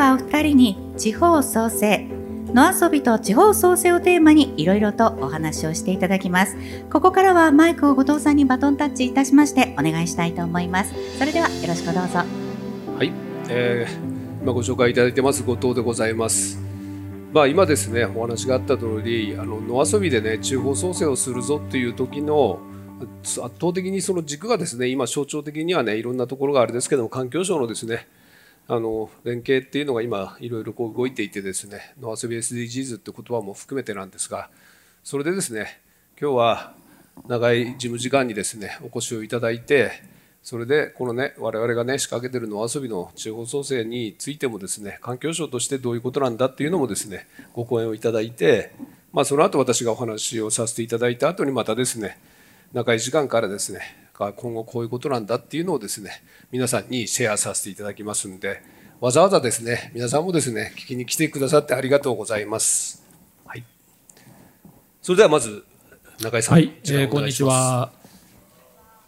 [0.00, 2.06] はお二人に地方創生
[2.54, 6.56] 野遊びと地方創生をテーマにいろいろとお話をしていただきます。
[6.90, 10.94] ここからはマイクを後藤さんにバトンタッチいたしましてお願いしたいと思います。
[11.18, 12.18] それではよろしくどうぞ。
[12.18, 13.12] はい、
[13.50, 15.44] えー、今ご紹介いただいてます。
[15.44, 16.58] 後藤でございます。
[17.34, 22.58] まあ今ですねお話があった通りあの野遊びでね地方創生をするぞっていう時の
[23.22, 28.08] 圧倒的にその軸がですね今象徴的にはねいろんなところがあれですけども環境省のですね
[28.72, 34.48] あの連携っていうのが今いろいろこう動いていてですね野遊び SDGs って言葉も含めてなんですが
[35.02, 35.80] それでですね
[36.20, 36.72] 今日は
[37.26, 39.90] 長い事務時間にですねお越しをいただいて
[40.44, 48.70] それでこのね我々がね仕掛けてる野遊びの地方創生についてもですね環境省としてどういうことなんだっていうのもですねご講演をいただいて
[49.12, 52.20] まあその後私がお話をさせていただいた後にまたですね
[52.72, 58.62] 長い時間からですね今後こういうことなんだっていうのをですね皆さんにシェアさせていただきますんで
[59.00, 63.02] わざわざですね皆さんもですね聞きに来てくださってありがとうございます。
[63.46, 63.64] はい、
[65.00, 65.64] それではまず
[66.20, 66.72] 中井さん、はい。
[66.84, 67.92] えー、こんにちは、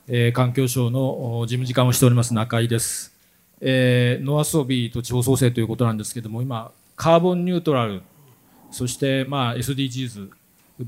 [0.09, 3.13] えー、環境省の事務次官をしております中井です。
[3.61, 8.03] えー、野遊びと地方創生ということなんですけども今カーボンニュートラル
[8.73, 10.31] そしてまあ SDGs、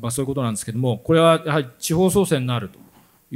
[0.01, 2.79] まあ、そういうことなんですけどもこれはやはり地方創生になると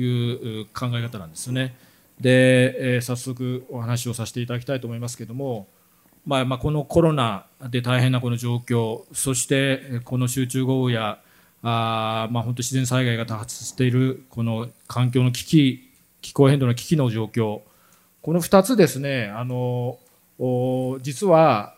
[0.00, 1.74] いう考え方なんですね。
[2.20, 5.68] で、えー、早速お話をさせていただきたいと思いますけども、
[6.26, 11.20] まあ、まあこのコロナで大変なこの状況そしてこの集中豪雨や
[11.62, 15.90] あ、まあ、本当自然災害が多発しているこの環境の危機
[16.20, 17.60] 気候変動の危機の状況
[18.22, 19.98] この2つですねあの
[21.00, 21.74] 実は、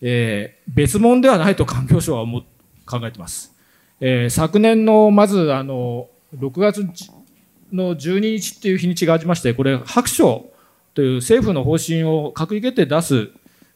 [0.00, 2.26] えー、別物ではないと 環境省は
[2.86, 3.54] 考えてます。
[4.00, 6.88] えー、昨年のまずあの6月
[7.72, 10.50] の12日っていう日にちがありまして、これ、白書
[10.94, 13.30] という政府の方針を閣議決定出す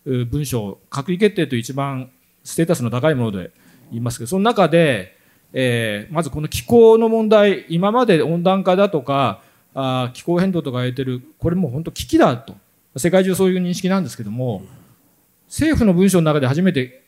[0.04, 2.10] 文書、閣議決定という一番
[2.42, 3.50] ステータスの高いもので
[3.90, 5.16] 言いますけど、その中で、
[5.52, 9.42] えー、まずこの気候の問題、今まで温暖化だとか、
[9.74, 12.54] あ気候変動とか言ってる、これもう本当危機だと、
[12.96, 14.62] 世界中そういう認識なんですけども、
[15.46, 17.02] 政府の文書の中で初めて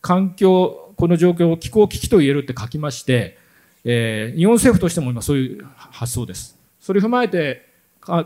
[0.00, 3.38] 環境、この状況を気候危機と言えるって書きまして、
[3.84, 6.58] えー、日本政府としても今そういう発想です。
[6.80, 7.70] それを踏まえて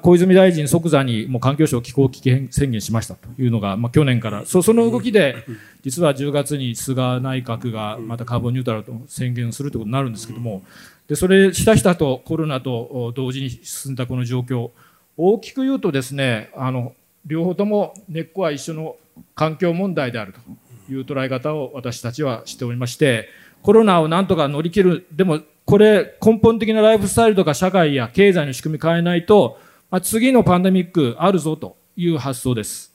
[0.03, 5.45] 小泉大臣即座にもう環境省気候危機宣言しましたというのが、まあ、去年からそその動きで
[5.83, 10.63] 実は10月に菅内閣がまたカーボンニュートラルと宣言するということになるんですけども
[11.09, 14.71] でそれひたひたとコロナと同時に進んだこの状況
[15.17, 16.95] 大きく言うとですねあの
[17.27, 18.97] 両方とも根っこは一緒の
[19.35, 23.29] 環境問題であるという捉え方を私たちはしておりまして
[23.65, 29.59] コロナをなんとか乗り切る、でもこれ根本的なライフスタイルとか社会や経済の仕組み変えないと、
[29.91, 32.93] まあ、次のパンデミックあるぞという発想です。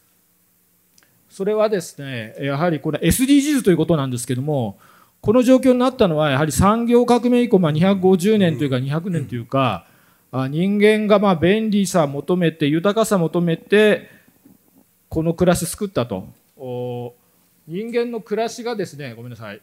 [1.28, 4.78] それはですね、やはりこれ SDGs ということなんですけども、
[5.22, 9.88] この状況になったのはやはり産業革命以降、まあ、250年というか200年というか、
[10.32, 14.08] 人間がまあ便利さ求めて豊かさ求めて
[15.10, 16.28] この暮らし作ったと。
[17.68, 19.62] 人間の暮らしがですねごめんなさい。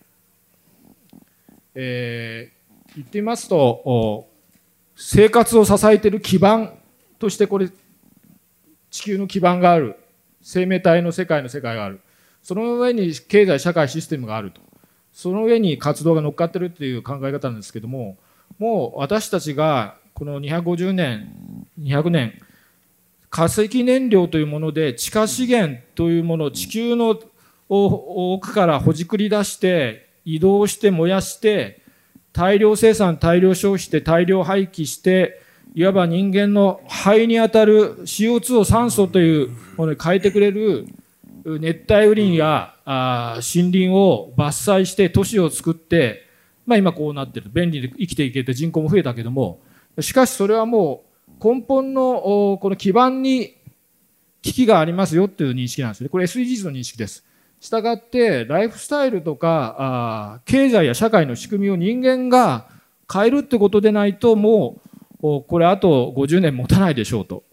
[1.76, 4.26] えー、言ってみますと
[4.97, 6.78] 生活を支えている基盤
[7.19, 7.70] としてこれ
[8.91, 9.97] 地球の基盤がある。
[10.41, 12.00] 生命体の世界の世界がある。
[12.41, 14.60] その上に経済社会システムがあると。
[15.12, 18.19] その上に活動が乗っかってるっていう考え方なんですけども
[18.59, 22.38] もう私たちがこの250年200年
[23.31, 27.19] 化石燃料というもので地下資源というものを地球の
[27.70, 31.81] 奥からほじくり出して移動して燃やして
[32.32, 35.41] 大量生産大量消費して大量廃棄して
[35.75, 40.86] いわば人間の肺にあたる CO2 を酸素というものに変えてくれる
[41.44, 46.28] 熱帯雨林や森林を伐採して都市を作って、
[46.66, 47.48] まあ、今こうなってる。
[47.53, 49.60] 便利で生きていけて人口も増えたけども
[50.00, 51.04] しかしそれはも
[51.41, 53.56] う根本のこの基盤に
[54.42, 56.09] 危機がありますよっていう認識なんですね。
[56.09, 57.25] これ SDGs の認識です。
[57.60, 62.68] したがってライフスタイルとかあ経済や社会の仕組みを人間が
[63.12, 64.80] 変えるってことでないとも
[65.22, 67.44] うこれあと50年持たないでしょうと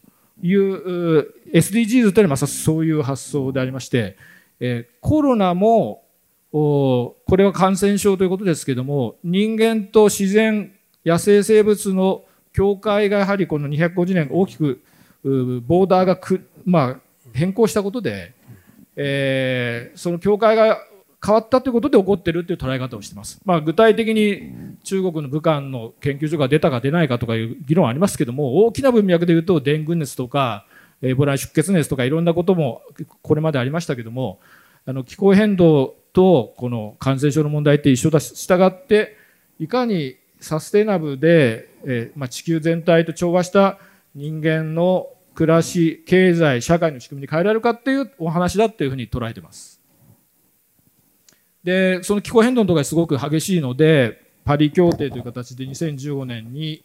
[0.41, 4.17] いう SDGs というのはまさそういう発想でありまして、
[4.59, 6.03] えコロナも
[6.51, 10.73] これは感染症ということですけども人間と自然
[11.05, 14.83] 野生生物の境界がやはりこの250年大きく
[15.23, 16.99] ボーダーがく、まあ、
[17.33, 18.33] 変更したことで
[18.95, 20.79] えー、その境界が
[21.25, 23.39] 変わったということで起こっているという捉え方をしてます。
[23.45, 30.65] まあ、具体的に中国の武漢の研究所が出たか出ないかとかいう議論はありますけども大きな文脈で言うとデング熱とか
[31.01, 32.81] エボラ出血熱とかいろんなことも
[33.21, 34.39] これまでありましたけども
[34.85, 39.15] あの気候変動とこの感染症の問題って一緒だし従って
[39.59, 43.79] いかにサステナブルで、えーまあ、地球全体と調和した
[44.13, 49.81] 人間の暮らし経済社会の仕組みに変えられるかっていうお話だっていうふうに捉えてます。
[51.63, 56.83] でその気候変動とかすごく激しいのでパリ協定という形で2015年に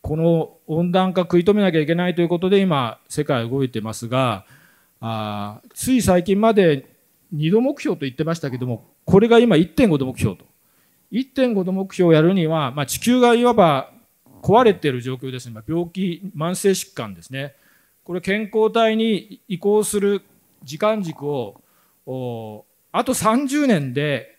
[0.00, 4.46] この温暖化食い止めなきゃいけないということで今世界動いてますが
[5.00, 6.86] あつい最近まで
[7.34, 10.46] 2度目標と言ってましたけどもこれが今1.5度目標と
[11.12, 13.92] 1.5度目標をやるには、まあ、地球がいわば
[14.42, 17.54] 壊れている状況ですね、病気慢性疾患ですね。
[18.04, 20.22] これ健康体に移行する
[20.64, 21.60] 時間軸を
[22.92, 24.38] あと30年で、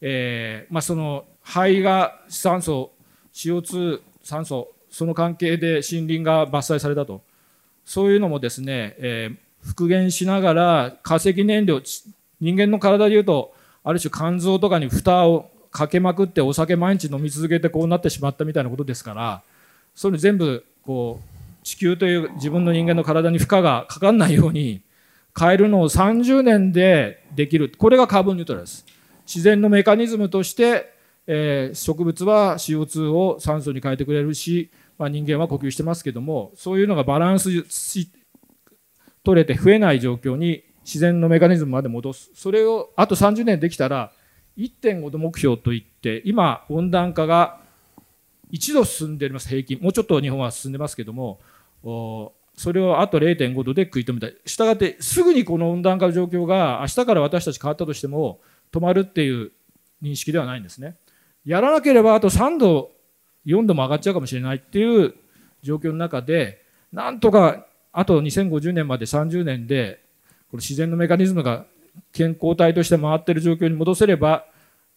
[0.00, 2.92] えーまあ、その肺が酸素
[3.32, 7.22] CO2 酸素その関係で森林が伐採されたと。
[7.84, 19.42] そういうのもですね、えー、復元しながら化石燃料人間の体でいうとある種肝臓とかに蓋をかけまくってお酒毎日飲み続けてこうなってしまったみたいなことですから
[19.94, 24.80] それ全部こう地球という自分の人間の体に負荷がかかんないように
[25.38, 27.72] 変えるのを30年でできる。
[27.76, 28.86] これがカーボンニュートラルです。
[29.26, 30.94] 自然のメカニズムとして、
[31.26, 37.50] えー、植物は CO2 を酸素に変えてくれるし、まあ、人間は呼吸してますけどもそういうのがバランス
[39.22, 42.30] 取れて増えない状況に自然のメカニズムまで戻す。
[42.34, 44.10] それをあと30年できたら
[44.58, 47.60] 1.5度目標といって今温暖化が
[48.52, 49.78] 1度進んでいます平均。
[49.80, 51.40] もうちょっと日本は進んでますけども
[51.82, 54.36] それをあと0.5度で食い止めたい。
[54.44, 58.40] したがってすぐにこの温暖化の状況が明日から私たち変わったとしても
[58.72, 59.52] 止まるっていう
[60.02, 60.96] 認識ではないんですね。
[61.44, 62.90] やらなければあと3度
[63.46, 65.14] 4度も上がっちゃうかもしれないっていう
[65.62, 70.00] 状況の中でなんとかあと2050年まで30年で
[70.50, 71.64] この自然のメカニズムが
[72.12, 74.44] 健康体として回ってる状況に戻せれば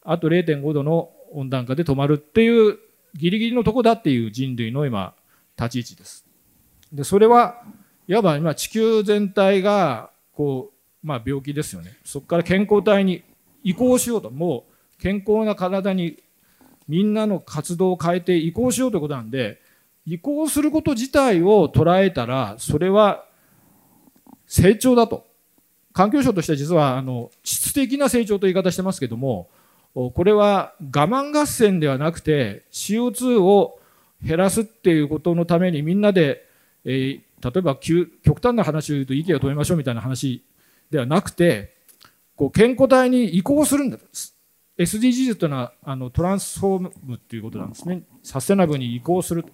[0.04, 2.78] あと0.5度の温暖化で止まるっていう
[3.16, 5.14] ギリギリのとこだっていう人類の今
[5.58, 6.26] 立ち位置です。
[6.92, 7.64] でそれは
[8.08, 10.72] いわば今地球全体がこ
[11.04, 11.98] う、まあ、病気ですよね。
[12.04, 13.24] そこから健康体に
[13.64, 14.30] 移行しようと。
[14.30, 14.66] も
[14.98, 16.18] う健康な体に
[16.88, 19.62] みんなの活動を変えて移行しようということなんで
[20.06, 23.26] 移行すること自体を捉えたらそれは
[24.48, 25.31] 成長だと。
[25.94, 29.50] 環境省としては実はあの質的な成長という言い方してますけども
[29.94, 33.80] これは我慢合戦ではなくて CO2 を
[34.24, 36.48] 減らすっていうことのためにみんなで
[36.86, 40.44] えー、例えば極端な話を言うと息を止めましょうみたいな話
[40.90, 41.74] ではなくて
[42.36, 43.98] こう健康体に移行するんだ
[44.78, 48.02] SDGs というのはあのトランスフォームっていうことなんですね。
[48.24, 49.46] サステナブルに移行する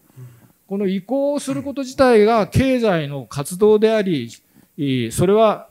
[0.68, 4.31] この移行すること自体が経済の活動であり
[5.12, 5.69] それは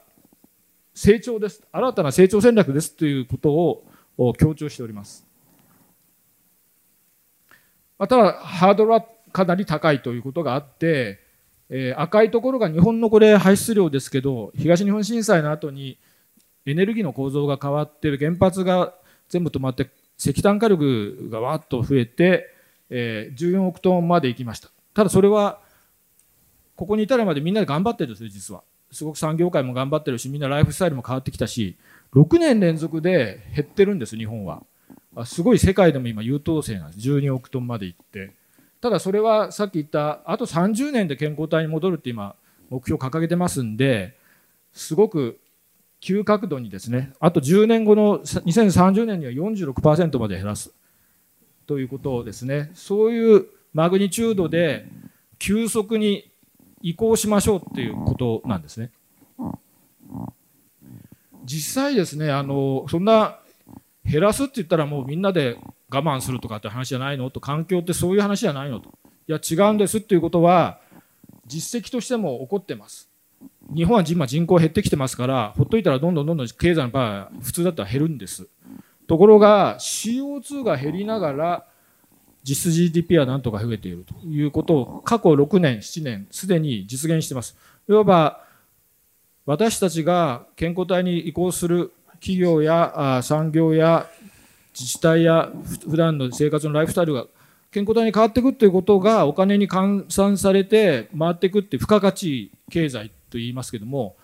[0.97, 1.63] 成長です。
[1.71, 5.25] 新たな成長戦略ですということを強調しております。
[7.99, 11.25] ただハードルはかなり高いということがあって
[11.69, 15.99] えー、赤いところが日本のこれ排出量ですけど東日本震災の後に
[16.65, 18.95] エネルギーの構造が変わって原発が
[19.29, 22.47] 全部止まって石炭火力がわっと増えて、
[22.91, 24.71] えー、14億トンまで行きました。
[24.95, 25.61] ただそれは
[26.75, 28.63] ここに至るまでみんなで頑張ってるんですよ実は。
[28.91, 31.77] すごく産業界も頑張ってるしみんなライフスタイルも変わってきたし
[32.15, 34.63] 6年連続で減ってるんです日本は。
[35.25, 37.09] すごい世界でも今優等生なんです。
[37.09, 38.33] 12億トンまで行って。
[38.81, 42.37] ただそれはさっき言ったあと30年で健康体に戻るって今
[42.69, 44.17] 目標掲げてますんで
[44.73, 45.39] すごく
[46.01, 50.73] 急角度にですねあと10年後の2030年には46%まで減らす。
[51.67, 52.71] ということですね。
[52.75, 54.87] そういうマグニチュードで
[55.39, 56.31] 急速に
[56.83, 58.91] 移行しましょうっていうことなんですね。
[61.45, 63.39] 実際ですねあのそんな
[64.05, 65.57] 減らすって言ったらもうみんなで
[65.91, 68.91] 我慢するとかって話じゃないのと環境ってそういう話じゃないのと。
[69.29, 70.79] いや違うんですっていうことは
[71.47, 73.09] 実績としても起こってます。
[73.75, 78.49] 日本は今人口減ってきてますからほっといたらどんどんどんどん経済の場合普通だったら減るんです。
[79.07, 81.67] ところが CO2 が減りながら
[82.47, 87.57] 実質 GDP はなんとか増えているということを過去6年7年すでに実現しています。
[87.89, 88.45] いわば
[89.47, 94.07] 私たちが健康体に移行する企業や産業や
[94.73, 95.51] 自治体や
[95.89, 97.27] 普段の生活のライフスタイルが
[97.71, 104.17] 健康体に変わっていくということがお金に換算されて回っていくっていう付加価値経済と言いますけども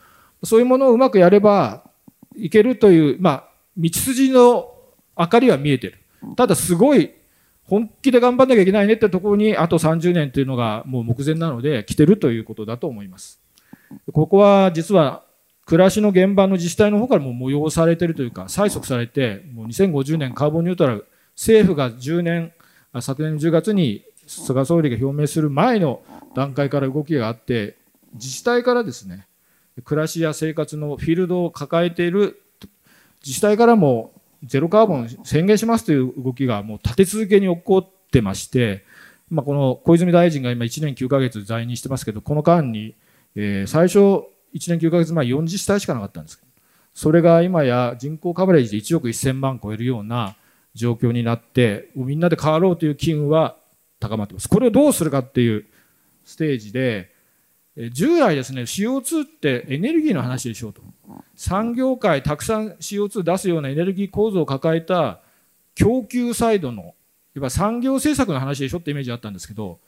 [0.45, 1.85] そういうものをうまくやれば
[2.37, 3.45] いけるという、まあ、
[3.77, 4.73] 道筋の
[5.19, 5.99] 明かりは見えてる。
[6.37, 7.13] ただすごい
[7.67, 13.41] 本気で頑張んなきゃいけないねってところにあと30年というのがもう目前なので来てるということだと思います。
[14.13, 15.25] ここは実は
[15.65, 22.53] 暮らしの現場の自治体の方からも催されてるというか催促されてもう2050年カーボンニュートラル政府が10年
[23.01, 26.03] 昨年10月に菅総理が表明する前の
[26.35, 27.77] 段階から動きがあって
[28.15, 29.27] 自治体からですね
[29.85, 32.43] 暮らしや生活のフィールドを抱えている
[33.25, 38.85] 自治体からもゼロカーボン宣言しますという動きがもう立て続けに起こってまして、
[39.31, 42.95] まあ、この小泉大臣が今1年9ヶ月在任してますけどこの間に、
[43.37, 43.99] えー、最初
[44.55, 46.43] 1年9ヶ月前40自治体しかなかったんです。
[46.95, 50.37] それが今や人口カバレージで1億1000万超えるような
[50.75, 53.57] 状況になってみんなで変わろうという機運は
[53.99, 54.49] 高まってます。
[54.49, 55.65] これをどうするかっていう
[56.25, 57.11] ステージで
[57.93, 60.83] 従来ですね CO2 ってエネルギーの話でしょうと。
[61.35, 65.21] 産業界たくさん CO2 出すようなエネルギー構造を抱えた
[65.75, 66.95] 供給サイドの
[67.35, 69.79] いわ産業政策の話でしょってイメージあったんですけど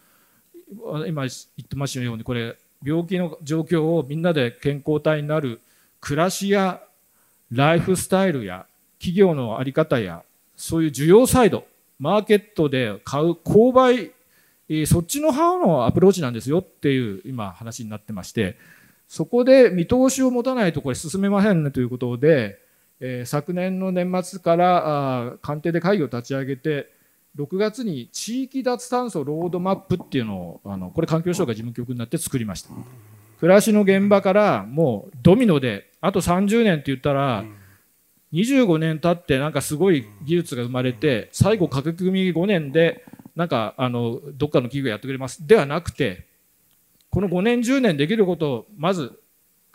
[1.07, 5.61] 今言ってましたようにこれ病気の状況をみんなで健康体になる
[6.01, 6.83] 暮らしや
[7.51, 8.67] ライフスタイルや
[8.99, 10.23] 企業の在り方や
[10.57, 11.67] そういう需要サイド
[11.99, 14.11] マーケットで買う購買
[14.87, 18.57] そっちの派のアプローチなんですよっていう今話になってまして
[19.15, 22.59] そこで見通しを持たないとこれ進めませんねということで、
[22.99, 26.91] えー、昨年の年末からあ官邸で会議を立ち上げて
[27.39, 32.71] 6月に地域脱炭素ロードマップっていうのをあのこれ環境省が事務局になって作りました。
[33.39, 37.45] 暮らしの現場からもうドミノであと30年って言ったら
[38.33, 43.05] 25年経ってなんかすごい技術が生まれて最後駆け組5年で
[43.37, 45.47] なんかあのどっかの企業やってくれます。
[45.47, 46.34] ではなくて
[47.15, 49.21] この5年10年できることをまず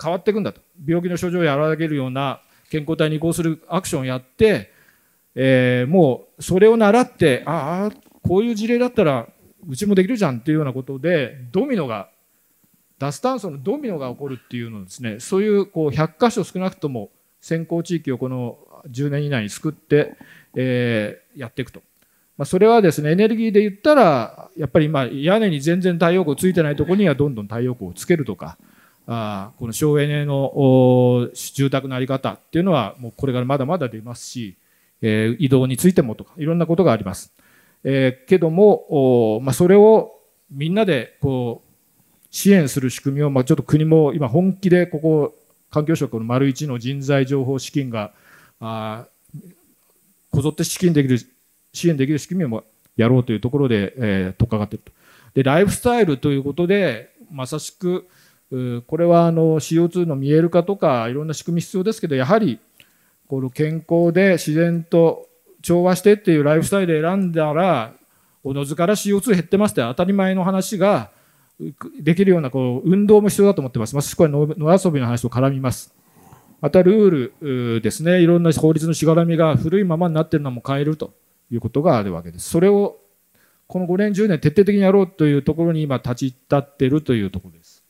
[0.01, 4.73] 変わっていくんだと病気の症状を和らげるような健康体に移行するアクションをやって、
[5.35, 9.25] えー、もうそれを習ってああこういう事例だったら
[9.69, 12.09] うちもできるじゃんっていうようなことでドミノが
[12.97, 18.57] 脱炭素のドミノが起こるっていうのですねそういうこう100箇所少なくとも先行地域をこの
[18.89, 20.17] 10年以内に作って、
[20.55, 21.81] えー、やっていくと。
[22.39, 28.57] まあ、それはですねエネルギーで言ったらやっぱり今屋根に全然太陽光ついてないところにはどんどん太陽光をつけるとか
[29.07, 34.55] あこの省エネの住宅の在り方っていうのはもうこれからまだまだ出ますし、
[35.01, 37.33] えー、移動についてもとかいろんなことがあります。
[37.83, 45.35] えー、けども、まあ、それをみんなでこう支援する仕組みを、まあ、ちょっと国も今本気でここ
[45.71, 48.13] 環境省の丸一の人材情報資金が
[48.61, 49.07] あ
[50.31, 51.19] こぞって資金できる
[51.73, 52.63] 支援できる仕組みを
[52.95, 54.91] やろうというところで、えー、取っかかっていると。
[55.33, 58.07] で、ライフスタイルということで、まさしく、
[58.87, 62.59] これはあの CO2 の見える化とかいろんな仕組み必要ですけど、やはり
[63.27, 65.27] この健康で自然と
[65.61, 67.93] 調和してっていうライフスタイルで選んだら、
[68.43, 71.11] おのずから CO2 減ってますって当たり前の話が
[71.99, 73.95] できるようなこう運動も必要だと思ってます。
[73.95, 75.93] まさしくこれ野遊びの話と絡みます。
[76.59, 81.13] またルールですね、いろんな法律のしがらみが古いままになってるのも変えると。
[81.51, 82.49] いうことがあるわけです。
[82.49, 82.99] それを
[83.67, 87.83] この5年10年徹底的にやろうというところに今立ち至っているというところです。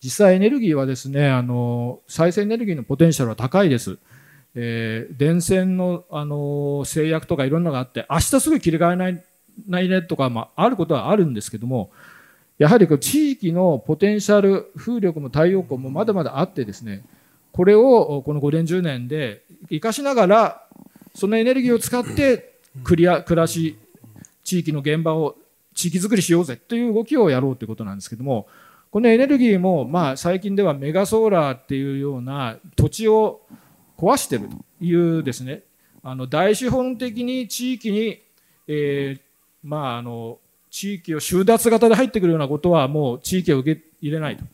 [0.00, 3.98] 実際エネルギーはですね、あの再生エネルギーのポテンシャルは高いです。
[4.54, 9.24] えー、電線のあの制約とかいろんなのがあって、明日すぐ切り替えない
[9.66, 11.90] ないねとか、まあ、あることはあるんですけども、
[12.58, 17.04] やはりこう地域のポテンシャル、風力も太陽光もまだまだあってですね、
[17.52, 20.62] これをこの5年10年で生かしながら
[21.18, 23.76] そのエネルギーを使ってクリア暮らし
[24.44, 25.34] 地域の現場を
[25.74, 28.46] 地域づくりしようぜという動きをやろうということなんですけども
[28.92, 33.40] このエネルギーもまあ最近ではメガソーラーっていうような土地を
[33.96, 35.64] 壊してるというですね
[36.04, 38.22] あの大資本的に地域に、
[38.68, 39.20] えー、
[39.64, 40.38] まああの
[40.70, 44.44] 地域を収奪型で入ってくるようなことはもう地域を受け入れないと。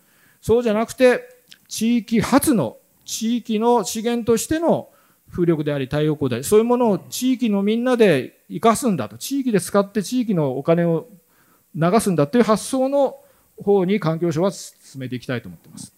[0.41, 1.29] そうじゃなくて
[1.69, 4.89] 地域発の地域の資源としての
[5.35, 11.09] 風力であり太陽光でありそういうものを地域のみんなで生かすんだと地域で使って地域のお金を
[11.75, 13.17] 流すんだという発想の
[13.63, 15.93] 方に環境省は進めていきたいと思っています。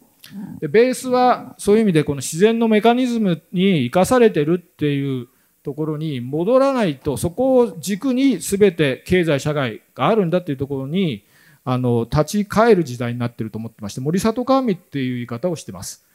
[0.59, 5.29] でベースはそういう意味でこの自然のメカニズムに生かされてるっていう
[5.63, 11.25] ところに戻らないとそこを軸に全て経済社会があるんだっていうところに
[11.65, 16.07] あの立ち返る時代になってると思ってまして森里川っていう言い方をしてます。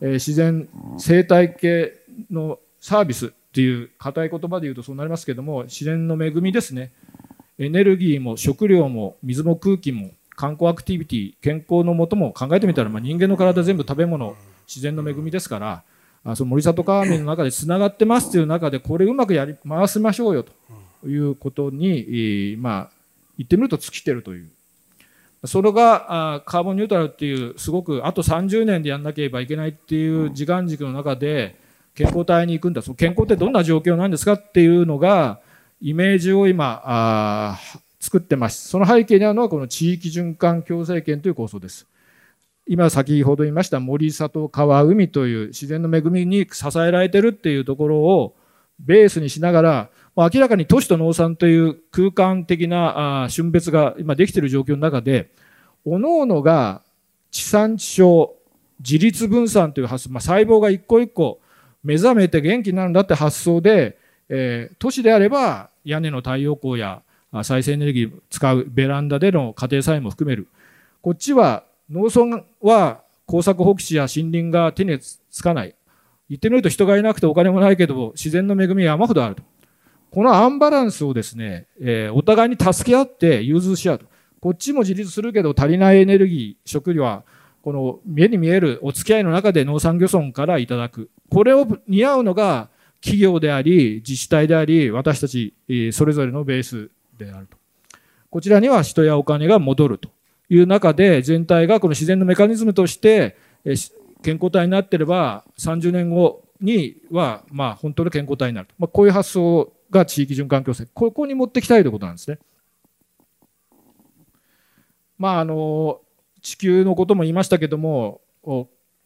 [0.00, 0.68] えー、自然
[0.98, 1.92] 生態系
[2.30, 6.92] のサービスっていう硬い言葉で言うとそうなりますけども自然の恵みですね。
[7.58, 14.34] エネルギーも食料も水も空気も観光アクティビティ健康のもとも考えてみたら、まあ、人間の体全部食べ物
[14.66, 15.84] 自然の恵みですから
[16.24, 20.52] あその森里川面の中でつながってますという中でこれうまくやり回しましょうよと
[21.06, 22.90] いうことに、まあ、
[23.38, 24.48] 言ってみると尽きてるという。
[25.46, 31.56] それがカーボンニュートラルっていうすごくあと30年でやんなければいけないっていう時間軸の中で
[31.94, 32.82] 健康体に行くんだ。
[32.82, 35.40] その健康ってどんな状況なんですかっていうのが
[35.80, 37.58] イメージを今あ
[38.00, 38.68] 作ってます。
[38.68, 41.86] その背景にあるのはこの地域循環共生圏という構想です。
[42.66, 48.34] 今先ほど言いました森里川海という自然の恵みに支えられてるっていうところを
[48.80, 55.30] ベースにしながら明らかに都市と農産という空間的な春別が今できている状況の中で
[55.84, 56.80] 各々が
[57.30, 58.30] 地産地消
[58.80, 61.40] 自立分散という発想、まあ、細胞が一個一個
[61.84, 63.98] 目覚めて元気になるんだって発想で、
[64.28, 67.02] えー、都市であれば屋根の太陽光や
[67.42, 70.48] 再生エネルギー使うベランダでの家庭菜園も含める。
[71.02, 75.74] こっちは農村は耕作放棄地や森林が手につかない。
[76.30, 79.42] 言ってみると人がいなくてお金もないけど自然の恵みは山ほどあると。
[80.10, 84.06] このアンバランスをですね、えー、お互いに助け合って融通し合うと。
[84.40, 87.24] こっちも自立するけど足りないエネルギー食料は
[87.64, 91.08] この目に見えるお付き合いの中で農産漁村からいただく。
[91.30, 92.68] これを担うのが
[93.00, 95.54] 企業であり自治体であり私たち
[95.90, 97.56] それぞれのベースであると。
[98.28, 100.10] こちらには人やお金が戻ると
[100.50, 103.34] いう中で全体がこの自然のメカニズムとして
[104.22, 110.84] 健康体になっていれば30年後にはまあ本当の健康体になると、まあ、こういう発想が地域循環共生。
[110.92, 112.38] ここに持ってきたいということなんですね。
[115.16, 116.02] まああの
[116.44, 118.20] 地球のことも言いましたけども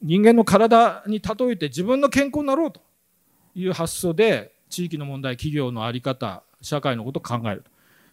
[0.02, 2.82] 人間の体に例えて自分の健康になろうと
[3.54, 7.64] いう発想で地域の問題企業の在り方社会のことを考える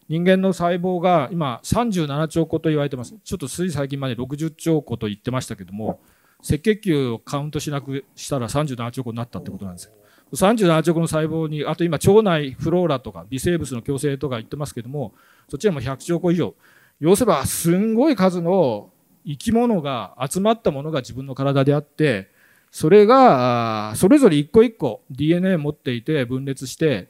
[0.08, 3.16] 人間の細胞が今37兆個と言われてます。
[3.24, 6.00] ちょっとつい最近まで60兆個と言ってましたけども
[6.42, 9.94] 赤血球をカウントしなくしたら37兆個になったってことなんですよ。
[10.34, 15.14] 37兆個の細胞にあと今腸内フローラとか微生物の共生とか言ってますけども
[15.50, 16.54] そちはも100兆個以上。
[17.00, 18.92] 要すればすんごい数の
[19.26, 22.30] 生き物が集まったものが自分の体であって
[22.72, 27.08] それがそれぞれ一個一個 DNA 持っていて分裂して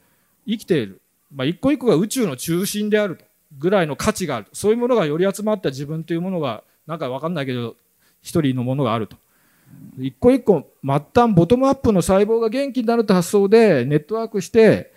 [0.47, 1.01] 生きている、
[1.33, 3.19] まあ、一個一個が宇宙の中心である
[3.57, 7.75] ぐらいの価値があるそういうものがより集まった自分というものがなんか分かんないけど
[8.21, 9.17] 一人のものがあると。
[9.97, 14.93] 一個一個末端ボトムアップの細胞が元気になると発想でネットワークして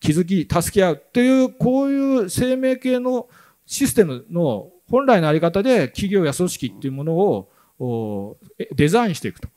[0.00, 3.28] 気づき助け合うっていうこういう生命系の
[3.66, 7.14] システムの本来のあり方で企業や組織っていうもの
[7.78, 8.36] を
[8.74, 9.48] デザインしていくと。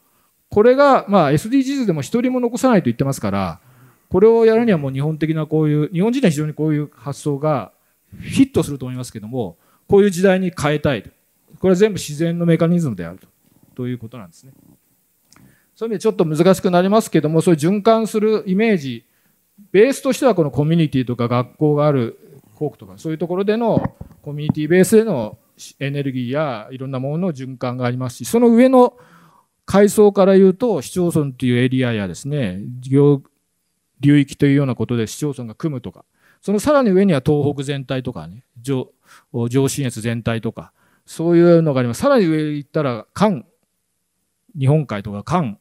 [0.50, 3.60] これが、まあ、SDGs でも一人も残さないと言ってますから、
[4.10, 7.72] これをやるにはもう日本的なこういう、日本人は非常にこういう発想が
[8.22, 11.10] ヒットすると思いますけども、こういう時代に変えたいと。
[11.60, 13.28] これは全部自然のメカニズムであると
[13.76, 14.54] ということなんですね。
[15.76, 19.06] そういう意味でちょっと難しくなりますけども、そういう循環するイメージ、
[19.72, 22.20] ベースとしてはこのコミュニティとか学校がある
[22.56, 25.38] 校区とかそういうところでのコミュニティベースでの
[25.80, 28.98] エネルギーやいろんなものの循環がありますしその上の
[29.66, 32.62] 階層から言うと市町村というエリアやですね
[34.00, 36.06] 流域というようなことで市町村が組むとか
[36.42, 38.88] そのさらに上には東北全体とかね上
[39.50, 40.72] 上信越全体とか
[41.06, 42.02] そういうのがあります。
[42.02, 43.46] さらに上行ったら韓
[44.58, 45.58] 日本海とか韓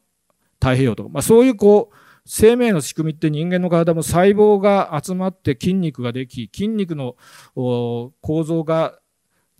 [0.60, 7.16] 太平洋とか、まあ、そういうこう生命の仕組みって人間の体も細胞が集まって筋肉ができ筋肉の
[7.54, 8.12] 構
[8.44, 8.98] 造が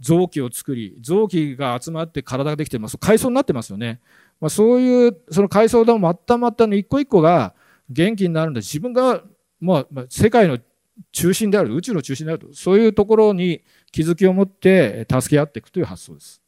[0.01, 4.01] 臓器を作り臓器が集まって体ができてます階層になってますよね、
[4.40, 7.55] まあ、そういうその階層のまったまったの一個一個が
[7.88, 9.22] 元気になるんで自分が、
[9.61, 10.59] まあ、世界の
[11.11, 12.55] 中心である宇宙の中心であると。
[12.55, 16.42] そういうところに気づきを持って助け合っていくという発想です。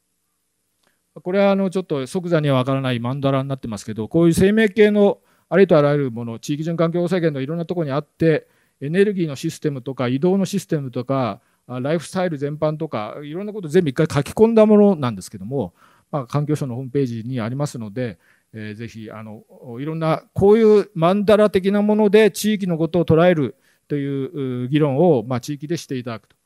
[1.23, 8.47] これはあのちょっと即座にはわからないマンダラになってますけどこういう生命系のありとあらゆるもの地域循環境制限のいろんなところにあって
[8.81, 15.73] エネルギーのシステムとか移動のシステムとかライフスタイル全般とかいろんなことを全部一回書き込んだものなんですけども、
[16.11, 18.19] まあ、環境省のホームページにありますので、
[18.53, 19.43] えー、ぜひあの
[19.81, 23.57] いろんなこういうマンダラ的なもので地域のことを捉える
[23.89, 26.37] という議論を、まあ、地域でしていただくと。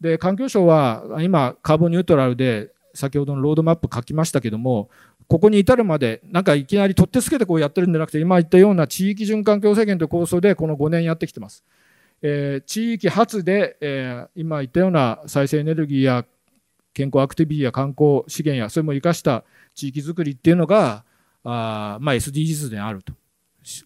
[0.00, 4.90] で環境省は今カーボンニュートラルで先ほどのロードマップ書きましたけども
[5.28, 11.64] ここに至るまでなんかいきなり取ってつけてこうやってるんじゃなくて今言ったような地域循環共生圏という構想でこの5年やってきてます。
[12.22, 16.24] えー、地域発で、えー、今言ったような再生エネルギーや
[16.94, 21.04] 健康アクティビティや観光資源やそれも生かした地域づくりっていうのが
[21.44, 23.12] あ、まあ、SDGs であると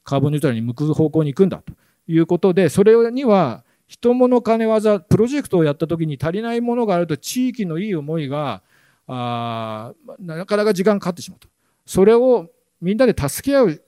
[0.05, 1.73] カーボンニュートラルに向く方向に行くんだと
[2.07, 8.63] いうことでそれには人物金技プロジェクトをやった時に足りないものがあると地域のいい思いが
[9.13, 11.49] あなかなか時間かかってしまうと。
[11.85, 12.49] それを
[12.81, 13.83] みんなで助け合う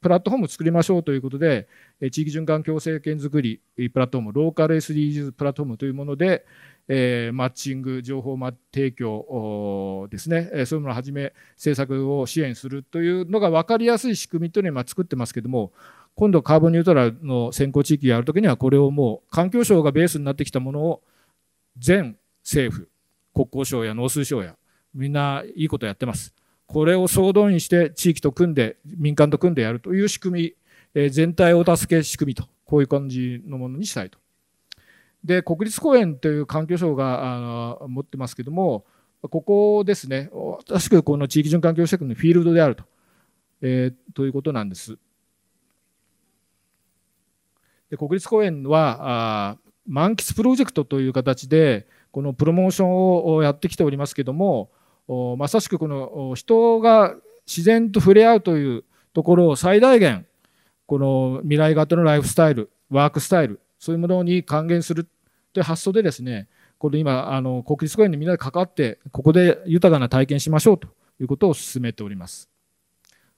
[0.00, 1.66] プラットフォームを作りましょうということで、
[2.12, 6.46] 地域循環共生圏づくりプラットフォーム、ローカル SDGs プラットフォームというもので、
[6.86, 8.38] えー、マッチング情報
[8.72, 15.72] 提供ですね、そういうものをはじめ政策を支援するというのが分かりやすい仕組みというのを今作ってますけども
[16.14, 21.02] 今度カーボンニュートラルの先行地域をやるときにはこれをもう環境省がベースになってきたものを
[21.76, 22.88] 全政府
[23.34, 24.56] 国交省や農水省や
[24.98, 26.34] みんないいことやってます
[26.66, 30.54] これを総動員して地域と組んで民間と組んでやるという仕組み、
[30.94, 34.18] え全体を助け仕組みとこういう感じのものにしたいと
[35.24, 38.84] で国立公園という環境省があ持ってますけども
[39.22, 40.30] ここですね
[40.66, 42.84] 正しくこの地域循環境施策のフィールドであると,、
[43.62, 44.96] えー、ということなんです。
[47.90, 49.56] で国立公園はあ
[49.86, 54.70] 満喫プロジェクトという形でこのプロモーションをやってきておりますけども
[55.38, 57.14] まさしくこの人が
[57.46, 60.26] 自然と触れ合うというところを最大限
[60.86, 65.08] この未来型のライフスタイルワークスタイルそういうものに還元する
[65.52, 70.88] という発想でですね、これ今、あの国立公園にみんなで関わって、ここで豊かな体験しましょうと
[71.20, 72.48] いうことを進めております。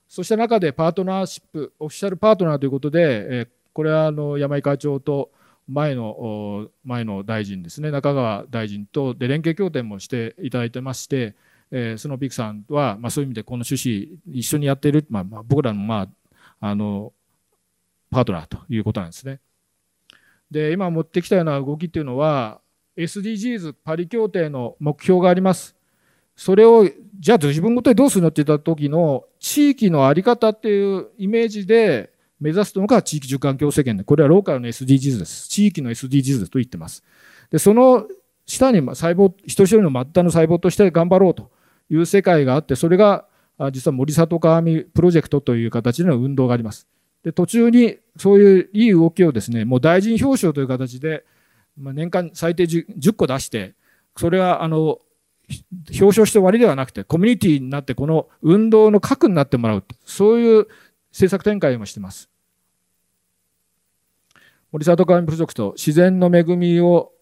[0.09, 5.31] そうした中でパートナーシップ、オフィシャルパートナーということで、これはあの山井会長と
[5.69, 11.37] 前の前の大臣ですね、中川大臣とで連携協定もしていただいてまして、
[11.71, 16.09] えー、スノーピークさんは、まあ、そういう意味でこの趣旨一緒にやっている、まあ、まあ僕らの,、ま
[16.61, 17.13] あ、あの
[18.11, 19.41] パートナーということなんですね。
[20.51, 22.61] で今持ってきたような動きっていうのは
[22.97, 25.77] SDGs パリ協定の目標があります。
[26.35, 35.49] それをじゃあ自分ごとでどうするのって言った時の地域の在り方っていうイメージで目指すのが地域循環境制限でこれはローカルの SDGs です。
[35.49, 37.05] 地域の SDGs と言ってます。
[37.51, 38.09] でその
[38.47, 41.51] 下に細胞一人一人の末端の細胞として頑張ろうと
[41.91, 43.27] いう世界があってそれが
[43.73, 46.89] 実は森里川見プロジェクトという形での運動があります。
[47.23, 51.25] で途中にそういういい動きをですねもう大臣表彰という形で、
[51.77, 53.75] まあ、年間最低 10, 10個出して
[54.17, 54.99] それはあの
[55.91, 60.69] 表彰して終わりではなくてコミュニティになってこの運動の核になってもらうそういう
[61.11, 62.31] 政策展開もしてます。
[64.73, 67.13] 森里川プロジェクト自然の恵みを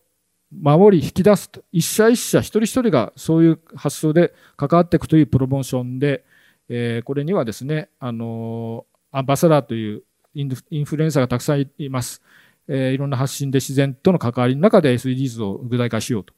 [0.52, 6.24] 守り引き出すと一社一社一人一人がそういう発想で関わっていくというプロモーションで、
[6.68, 10.02] えー、これにはですねあのアンバサダーという
[10.34, 12.22] インフルエンサーがたくさんいます。
[12.68, 16.34] えー、いろんな発信で自然との関わりの中で SDGs を具体化しようと。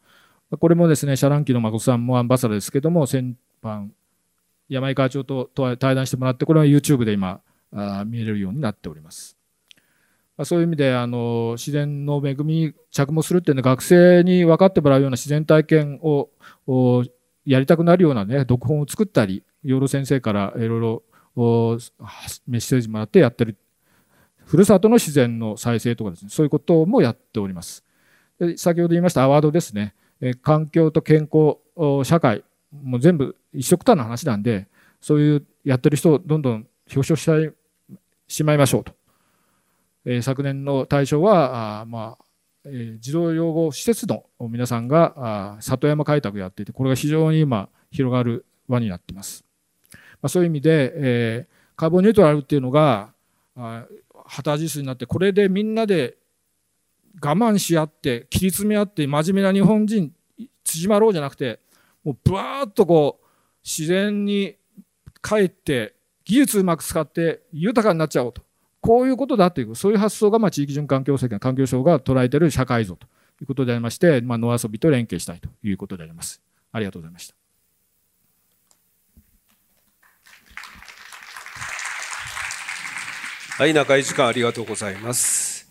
[0.58, 3.88] これもですね、シャランキの孫さんもアンバサダーですけども、先般、
[4.68, 7.40] 山井会長と対談してもらって、これは YouTube で今、
[7.72, 9.39] あ見れるようになっております。
[10.40, 16.31] まあ、そういう意味で、あの、自然の恵みに着目するっていうのは、学生に分かってもらうような自然体験を
[17.44, 21.03] やりたくなるようなね、読本を作ったり、養老先生からいろいろ
[22.46, 23.59] メッセージもらってやってる。
[24.46, 27.85] ふるさとの自然の再生とかですねそういうこともやっております。
[28.38, 29.94] で先ほど言いましたアワードですね。
[30.40, 31.59] 環境と健康
[32.09, 32.44] 社会
[32.83, 34.68] もう全部一緒くたの話なんで
[35.03, 37.53] そういうやってる人をどんどん表彰して
[38.26, 38.94] しまいましょうと、
[40.04, 42.24] え、昨年の対象はあまあ
[42.64, 45.14] えー、児童養護施設の皆さんが
[45.56, 49.44] あ里山開拓やっていてこれが非常に今広がる輪になっています。
[49.92, 53.14] まあ、そういう意味で、えー、カーボンニュートラルっていうのが
[54.26, 56.18] 旗印になってこれでみんなで
[57.22, 60.12] 我慢し合って切り詰め合って真面目な日本人
[60.62, 61.60] 縮まろうじゃなくて
[62.04, 63.26] もうブワーッとこう
[63.64, 64.56] 自然に
[65.22, 68.42] 帰って技術うまく使って豊かになっちゃおうと。
[68.80, 73.06] こういうことだというそういう発想がまあ地域循環境政権環境省が捉えている社会像と
[73.40, 76.40] いうことでありまして、まあ、野遊びと連携したいということであります。
[76.72, 77.34] ありがとうございました。
[83.58, 85.70] はい、中井時間ありがとうございます。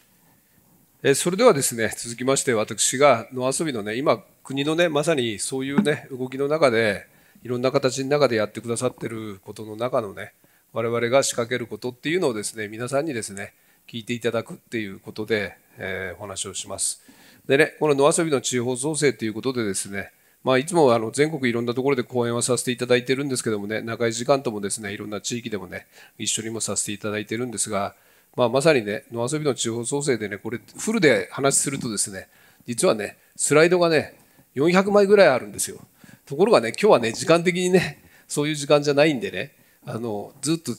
[1.02, 7.08] えそれではですね、続きまして私が野遊びのね、今国のね、まさにそういうね、動きの中で、
[7.42, 10.34] いろんな形の中でやってくださってることの中のね、
[10.72, 13.54] 我々が仕掛けることっていうのをですね、皆さんにですね、
[13.88, 17.02] 聞いていただくっていうことで、えー、お話をします。
[17.48, 20.12] でね、この野遊びの地方創生ということでですね、
[20.44, 25.88] まあ、いつもあの全国いろんなところで講演はさせていただいてるんですけどもね、長い時間ともですね、いろんな地域でもね、
[26.20, 27.96] 一緒にもさせていただいてるんですが、
[28.36, 32.28] まあ、まさにね、野遊びの地方創生でね、これフルで話するとですね、
[32.68, 34.20] 実はね、スライドがね、
[34.56, 35.80] 400枚ぐらいあるんですよ。
[36.28, 39.56] ところがね、今日はね、時間的にね、そういう時間じゃないんでね、
[39.90, 40.72] あの、ずっと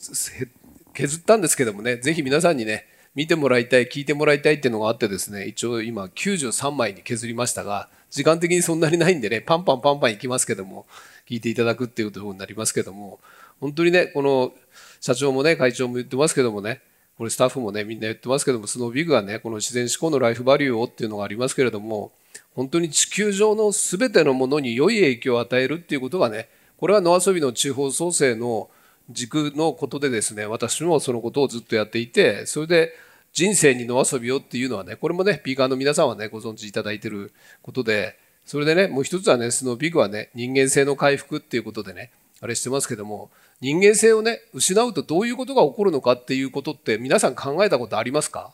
[0.93, 10.85] 削ったんですけどもね、ぜひ皆さんにね、見てもらいたい、聞いてもらいたいっていうのがあってですね、一応今93枚に削りましたが、時間的にそんなにないんでね、パンパンパンパンいきますけども、
[11.29, 13.19] 聞いていただくっていうことになりますけども、
[13.59, 14.53] 本当にね、この
[15.01, 16.81] 社長もね、会長も言ってますけどもね、
[17.17, 22.11] これスタッフもねみんな言ってますけどもスノービッグがねこの自然思考のライフバリューをっていうのがありますけれども
[22.55, 28.71] 本当に地球上の全てのものに良い影響を与えるっていうことがねこれは野遊びの地方創生の
[29.13, 32.93] 軸のことでですね私もそのことをずっとやっていてそれで
[33.33, 43.29] 人生に野遊びをっていうのはねこれもねピーカーの皆さんはねご存知いただいてることでそれでねもう一つはねスノービッグはね人間性の回復っていうことでねあれしてますけども
[43.61, 48.51] 人間性をね失うとどういうことが起こるのかっていうことって皆さん考えたことありますか？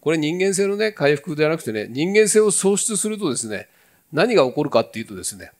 [0.00, 3.68] これ人間性のね回復ではなくてね人間性を喪失するとですね
[4.12, 5.52] 何が起こるかっていうとですね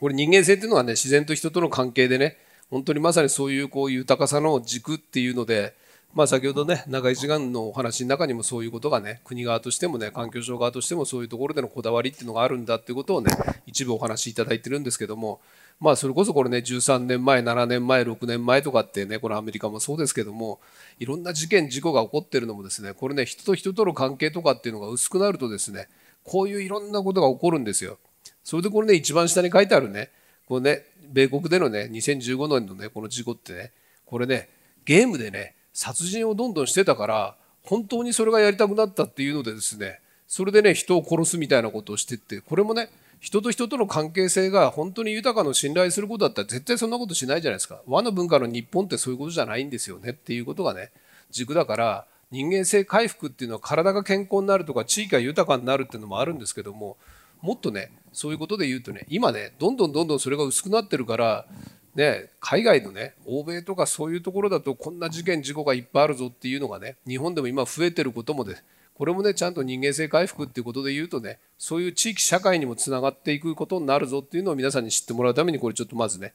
[0.00, 2.36] これ人間性っていうのはね自然と人との関係でね
[2.70, 5.74] 本当にまさにそういうこう豊かさの軸っていうので
[6.14, 13.30] まあ、先ほどね長い時間のお話の中にもそういうことがね国側としてもね環境省側としてもそういうところでのこだわりっていうのがあるんだっていうことをね
[13.66, 15.40] 一部お話しいただいてるんですけども
[15.78, 20.60] まあそれこそこれね13年前7年前6年前とかってねこのアメリカもそうですけども
[20.98, 25.88] いろんな事件事故が起こってるのもですねこれね人と人との関係とかっていうのが薄くなるとですね
[26.24, 27.98] こういういろんなことが起こるんですよ。
[28.42, 30.10] それでこれね一番下に書いてあるね
[30.46, 33.72] これね米国でのね2015年のねこの事故ってね
[34.04, 34.48] これね
[34.84, 42.90] ゲームでね殺人をどんどんしてたから本当にそれがやりたくなったっていうのでですねそれでね人を殺すみたいなことをしてってこれもね
[43.20, 47.80] 人と人との関係性が本当に豊かの信頼することだったら絶対そんなことしないじゃないですか。
[47.86, 50.90] 和の文化の日本ってそういうことじゃないんですよねっていうことがね
[51.30, 56.96] 軸だから人間性回復っていうのは体が健康になるとか地域が豊かになるっていうのもあるんですけども
[57.40, 61.46] もっとねそういうことで言うとね今ねどんどんどんどんそれが薄くなってるから
[61.94, 68.54] ね、海外のね欧米とかそういうところだとこんな事件事故がいっぱいあるぞっていうのがね日本でも今増えてることもで
[68.94, 76.34] これもねちゃんと人間性回復っていうことで言うとねそういう地域社会にもつながっていくことになるぞっていうのを皆さんに知ってもらうためにこれちょっとまずね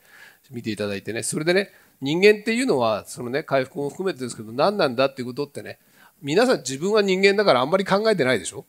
[0.52, 1.24] 見ていただいてね。
[1.24, 1.70] それでね
[2.02, 5.80] 人間っていうのはそのね回復も含めてですけど何なんだっていうことってね
[6.22, 8.66] 皆さん自分は人間だからあんまり考えてないでしょ？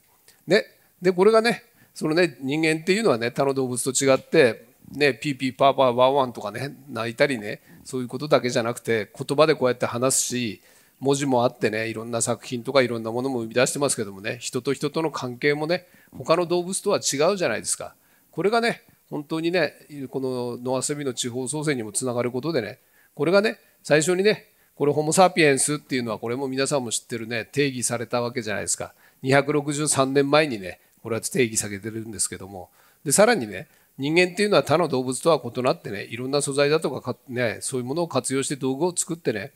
[0.46, 0.64] ね、
[1.02, 1.64] でこれがね
[1.94, 10.60] そのね人間っていうのはね他の動物と違ってね、ピーピーパーパーワンワンとかね泣いたりねそういうことだけじゃなくて言葉でこうやって話すし
[11.00, 17.94] 文字もあってねいろんな作品とかいろんなものも生み出してますけどもね人と人との関係もね他の動物とは違うじゃないですか。
[18.30, 19.72] これがね本当にね
[20.10, 22.78] この野遊びの地方創生にもつながることでね
[23.14, 28.92] これがね最初にねこれホモ・サピエンスっていうのはこれも皆さんも知ってるね定義されたわけじゃないですか。
[29.22, 32.70] 263年前にねこれは定義されてるんですけども。
[33.04, 39.52] でさらにね人間っていうのは他の動物とは異なってねいろんな素材だとかね、そういうものを活用して道具を作ってね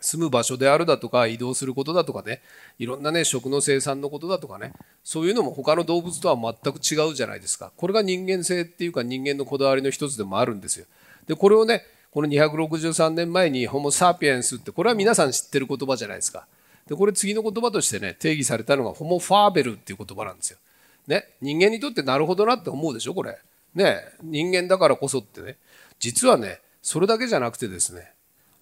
[0.00, 2.42] 住む場所であるだとか移動することだとかね
[2.80, 4.72] いろんなね食の生産のことだとかね
[5.04, 7.70] そういうのも他の動物とは全く違うじゃないですか。
[7.76, 10.86] これが人間性っていうか人間のこだわりの一つでもあるんですよ。
[11.28, 16.48] でこれをねこの263年前にホモ・サピエンスってこれは皆さん知ってる言葉じゃないですか。
[16.88, 20.58] でこれ次の言葉としてね定義されたのがホモ・ファーベルっていう言葉なんですよ。
[21.06, 23.38] ね人間にとってなるほどなって思うでしょこれ
[23.74, 25.56] ね、人間だからこそってね
[25.98, 28.12] 実はねそれだけじゃなくてですね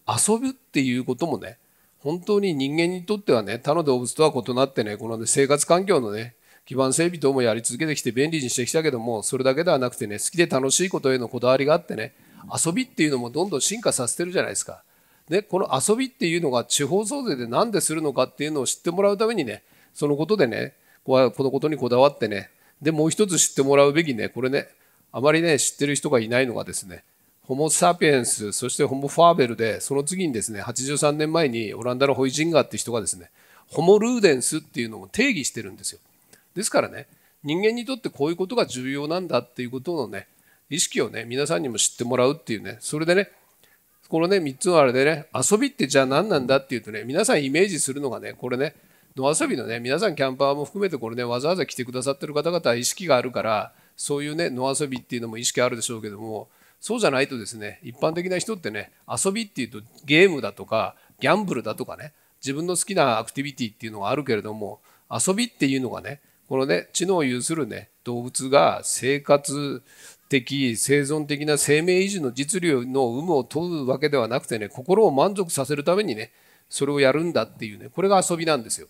[0.07, 1.59] 遊ぶっていうこともね
[1.99, 12.15] 本当に人間にとってはね他の動物とは異なってねこの、ね、生活環境のね基盤整備等もやり続けてきて便利にしてきたけどもそれだけではなくてね好きで楽しいことへのこだわりがあってね
[12.65, 14.83] 遊びっていうのもどんどん進化させてるじゃないですか。
[15.29, 19.63] でこの遊びっていうのが地方創生で何でするのかっていうのを知ってもらうためにね
[19.95, 22.51] そのことでねこのことにこだわってね。
[22.81, 24.69] でもう一つ知ってもらうべきねこれね。
[25.13, 27.05] あまりね知ってる人がいないのがですね。
[27.43, 33.31] ホモ・サピエンスそしてホモ・ファーベルでその次にですね83年前にオランダのホイジンガーって人がですね
[33.69, 36.01] ホモ・ルーデンスっていうのを定義してるんですよ。
[36.55, 37.07] ですからね
[37.43, 40.29] 人間にとってこういうことが重要なんだっていうことのね
[40.69, 42.77] 意識をね皆さんにも知ってもらうっていうね。
[42.81, 43.31] それでね
[44.09, 48.75] このね3つのあれでね遊びってじゃあ何なんだっていうとね皆さんイメージするのがねこれね
[49.17, 56.49] 野遊びのね皆さんキャンパーも含めてこれねわざわざ来てくださってる方々は意識があるからそういうね野遊びっていうのも意識あるでしょうけども
[56.81, 69.83] そうじゃないとですね一般的な人ってね遊びっていうとゲームだとかギャンブルだとかね自分の好きなアクティビティっていうのがあるけれども遊びっていうのがねこのね知能を有するね動物が生活
[70.29, 76.31] 的生存的な生命維持の実利の有無を問うわけではなくてね心を満足させるためにね
[76.69, 78.87] それをやるんだっていうねこれが遊びなんですよ。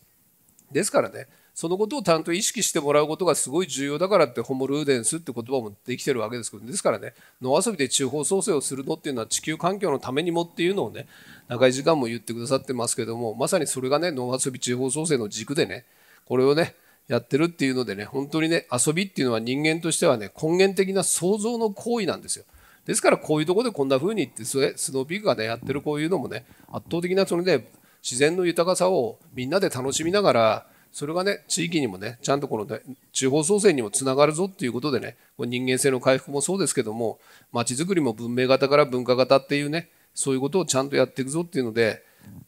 [0.70, 11.06] ですからねそのことをちゃんと意識してもらうことがすごい重要だからってホモ・ルーデンスって言葉もできてるわけですけどですからね野遊びで地方創生をするのっていうのは地球環境のためにもっていうのをね
[11.48, 15.84] 長い時間も言ってくださってますけどもまさにそれがね野遊び地方創生の軸でね
[16.24, 16.74] これをね
[17.08, 22.44] やってるっていうのでね本当にね遊びっていうのは人間としてはね根源的な創造の行為なんですよ。
[22.86, 27.68] ですからこういうとこでこんな風に言ってスノーピークがねやってるこういうのもね圧倒的なそれで
[28.02, 32.80] 自然の豊かさをみんなで楽しみながらそれがね地域にもねちゃんとこの、ね、
[33.12, 37.18] 地方創生にもつながるぞっていうことでね人間性の回復もそうですけども
[37.52, 42.02] まちづくりも文明型から文化型っていうねそういうことをちゃんとやっていくぞっていうので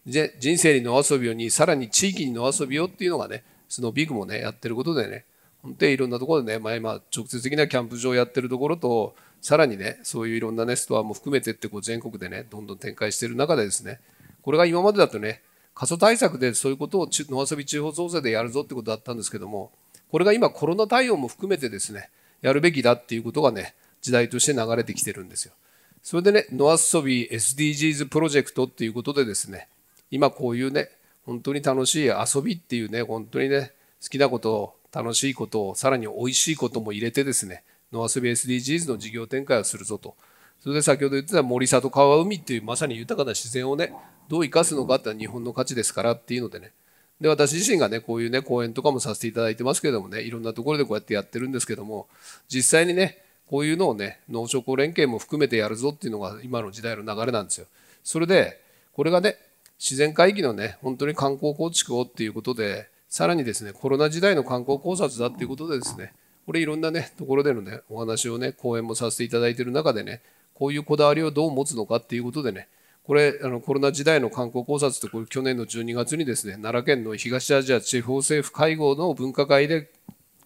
[0.06, 5.24] 人生に野遊びをにさらに地域に野遊びをっていうのがねスノーピークもねやってることでね
[5.62, 14.00] 本当にいろんなところでね、まあ、今直接的なキャンプ場をやってるところとさらにねそういういろんなねストアも含めてってこう全国でねどんどん展開してる中でですね
[14.42, 15.42] これが今までだとね
[15.74, 19.70] 過疎対策でそういうことを野遊び地方創生でやるぞってことだったんですけども
[20.10, 22.10] これが今コロナ対応も含めてですね
[22.42, 25.54] やるべきだっていうことがね時代として流れてきてるんですよ。
[26.02, 29.68] それでね野遊び SDGs プロジェクトっていうことでですね
[30.10, 30.90] 今こういうね
[31.24, 40.16] 本当に楽しい遊びっていうね本当にね好きなことを楽しいことをさらに美味しいことも入れてですね野遊び SDGs の事業展開をするぞと
[40.60, 43.92] それで先ほど言ってた森里川海っていうまさに豊かな自然をね
[44.32, 46.72] どう生かすのかってのは日本の価値ですからっていうのでね
[47.20, 52.08] で私自身がねこういうね講演とかもさせていただいてますけどもねいろんなところでこうやってやってるんですけども
[52.48, 57.66] 実際にねこういうのをね農食連携も含めてやるぞっていうのが今の時代の流れなんですよ。
[58.02, 58.58] それで
[58.94, 59.36] これがね
[59.78, 66.14] 自然回帰のね本当に観光構築をっていうことでさらにですねコロナ時代の観光考察だっていうことでですね
[66.46, 70.22] これいろんなねところでのねお話をね講演もさせていただいてる中でね
[70.54, 72.68] こういうこだわりをどう持つのかっていうことでね
[73.04, 79.90] これあのコロナ時代の観光考察ってこれ去年の12月にですね奈良県の東アジア地方政府会合の分科会で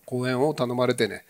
[0.06, 1.24] 講演を頼まれてね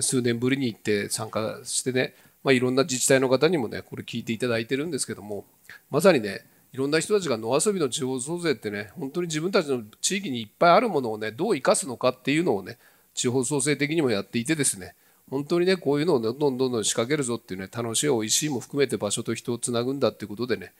[0.00, 5.44] 数年ぶりに行って参加してね、まあ、いろんな自治体の方にもねこれ聞いていただいてるんですけども
[5.90, 12.78] まさにねいろんな人たちが野遊びの地方創生ってね本当に自分たちの地域にいっぱいあるものをねどう生かすのかっていうのをね
[13.14, 14.94] 地方創生的にもやっていてですね
[15.30, 20.72] 本当にねこういうのをどんどんどんどん仕掛けるぞっていうね楽しい美味しいも含めて場所と人をつなぐんだっていうことでね。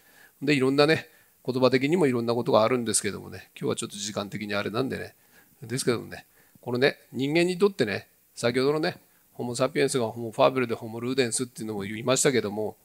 [0.42, 1.08] でいろんなね
[1.44, 3.50] 言葉的にもいろんなことがあるんですけどもね。
[3.58, 5.14] 今日はちょっと時間的にあれなんでね。
[5.62, 6.26] ですけどもね
[6.60, 8.98] このね人間にとってね先ほどのね
[9.32, 12.76] ホモ・サピエンスがホモ・ファーベルでホモ・ルーデンスっていうのも言いましたけども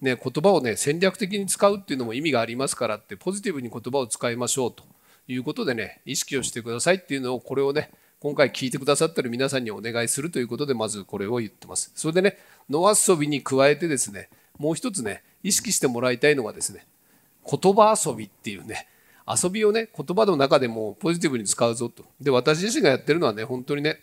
[0.00, 4.82] ね、言葉をね戦略的に使うっていうのも意味がありますからってポジティブに言葉を使いましょうと
[5.28, 11.90] いうことでね意識をしてくださいっていうのをこれをね今回聞いてくださってる皆さんにお願いするということでまずこれを言ってます。
[11.94, 12.36] それでね
[12.68, 14.28] 野遊びに加えてですね
[14.58, 16.86] もう一つね意識してもらいたいのがですね
[17.50, 18.86] 言葉遊びっていうね
[19.26, 22.04] 遊びをね言葉の中でもポジティブに使うぞと。
[22.20, 23.98] で私自身がやってるのはね本当にね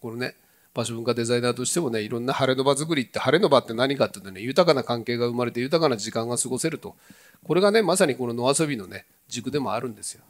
[0.00, 0.34] このね
[0.72, 6.96] 場所文化デザイナーとしてもねいろんな晴れの場作りって晴れの場って何かっていうとね豊かな関係が生まれて豊かな時間が過ごせると。
[7.44, 10.22] これがねまさにこの野遊びのね軸でもあるんですよ。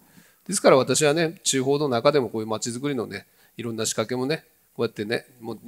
[0.47, 3.27] ですから私はね地方の中でもこういう街づくりのね
[3.57, 5.59] いろんな仕掛けもねこうやってねもう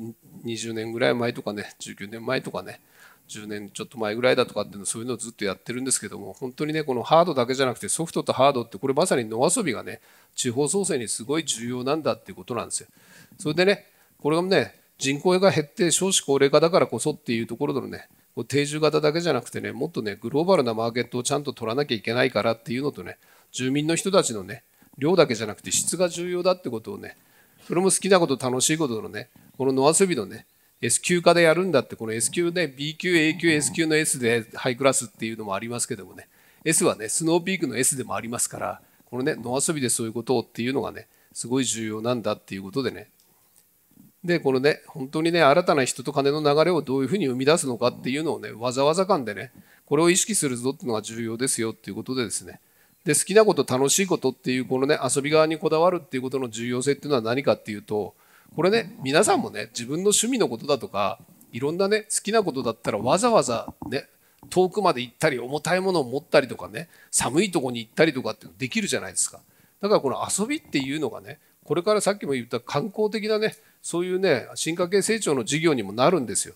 [0.44, 2.80] 20年ぐらい前とかね19年前とかね
[3.28, 10.00] 10年ちょっと前ぐらいだとかっていうのそういうのをずっとやってるんですけども本当にねこのハードだけじゃなくてソフトとハードってこれまさに野遊びがね
[10.34, 12.88] 地方創生にすごい重要なんだっていうことなんですよ。
[13.38, 13.86] それでね
[14.20, 18.08] これがね人口が減って少子高齢化だからこそっていうところのね
[18.48, 23.16] 定住型だけじゃなくてねもっとねグローバルなマーケットをちゃんと取らなきゃいけないからっていうのとね
[23.54, 24.64] 住民の人たちのね
[24.98, 27.16] 量だけじゃなくて質が重要だってことをね
[27.66, 30.44] それも好きなこと楽しいことのねこの野遊びのね
[30.82, 36.28] S 級化でやるんだってこの S 級ね B 級 A 級 S 級の S でハイクラスっていうのもありますけどもね
[36.64, 43.08] S はねスノーピークの S でもありますからこのね野遊びでそういうことをっていうのがねすごい重要なんだっていうことでね。
[44.24, 49.52] でこのね本当にね新たな人と金の流れをどういうふうに生み出すのかっていうのをねわざわざ感でね
[49.86, 52.58] これを意識するぞっていうのが重要ですよっていうことでですね
[53.04, 58.14] で好きなこと楽しいことっていうこのね遊び側にこだわるっていうことの重要性っていうのは何かっていうと
[58.56, 61.18] これね皆さんもね自分の趣味のことだとか
[61.52, 64.08] いろんなね好きなことだったらわざわざね
[64.50, 69.40] 遠くまで行ったり重たいものを持ったりとかね寒いとこに行ったりとかってできるじゃないですか。
[69.80, 76.54] だからこの遊びっていうのがねこれからさっきも言った観光的なねそういうね進化系成長の事業にもなるんですよ。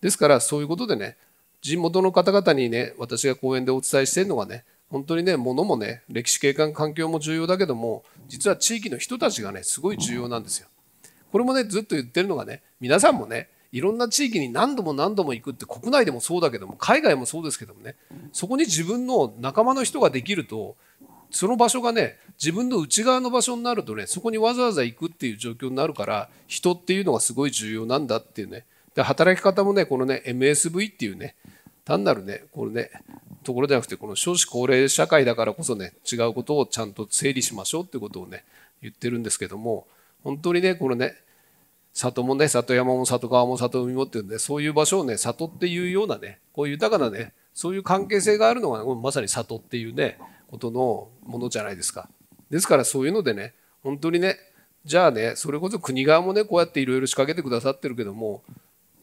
[0.00, 1.16] ですからそういうことでね
[1.62, 10.68] 地元の方々にね私が講演でお伝えしてるのがね本当にね物もね歴史景観環境も重要だけども実は地域の人たちがねすごい重要なんですよ。
[11.30, 17.94] これもねずっと言ってるのがね皆さんもねいろんな地域に何度も何度も行くって国内でもそうだけども海外もそうですけどもね
[18.32, 20.76] そこに自分の仲間の人ができると
[21.30, 28.64] その場所がね自分の内側の場所になるとねそこにわざわざ行くっていう状況になるから人っていうのがすごい重要なんだっていうね。
[28.94, 31.36] で働き方もねこのね MSV っていうね
[31.84, 32.90] 単なるねこれね
[33.42, 38.44] ところじゃなくてこの少子高齢社会だからこそね違うことをちゃんと整理しましょうってことをね
[38.82, 39.86] 言ってるんですけども
[40.22, 41.14] 本当にねこのね
[41.92, 50.18] 里もね里山も里川も里海もっていうんでそういう場所をね里っていうようなねこういう豊かなねそういう関係性があるのがまさに里っていうね
[50.50, 52.08] ことのものじゃないですか。
[52.48, 54.36] ですからそういうのでね本当にね
[54.84, 58.42] じゃあねそれこそ国側もねこうやっていろいろ仕掛けてくださってるけども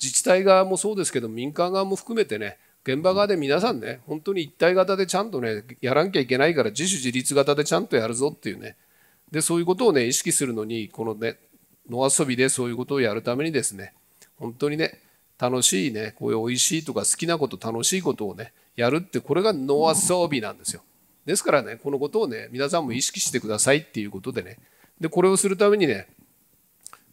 [0.01, 2.57] 自治体側もそうですけど民間側も含めてね
[2.88, 8.78] 現場側で皆さんね本当に一体型でちゃんとねやらなきゃいけないから自主自立型でちゃんとやるぞっていうね。
[9.30, 11.36] でそういうことをね意識するのにこのね
[11.90, 13.94] 野遊びでそういうことをやるためにですね
[14.40, 15.02] 本当にね
[15.38, 20.82] 楽しいねこういう美味しいとか好きなこと楽しいことをねやるってこれが野遊びなんですよ。
[21.26, 24.60] ですからねこのことをね皆さんも意識してくださいっていうことでね。
[25.02, 26.08] でこれをするためにね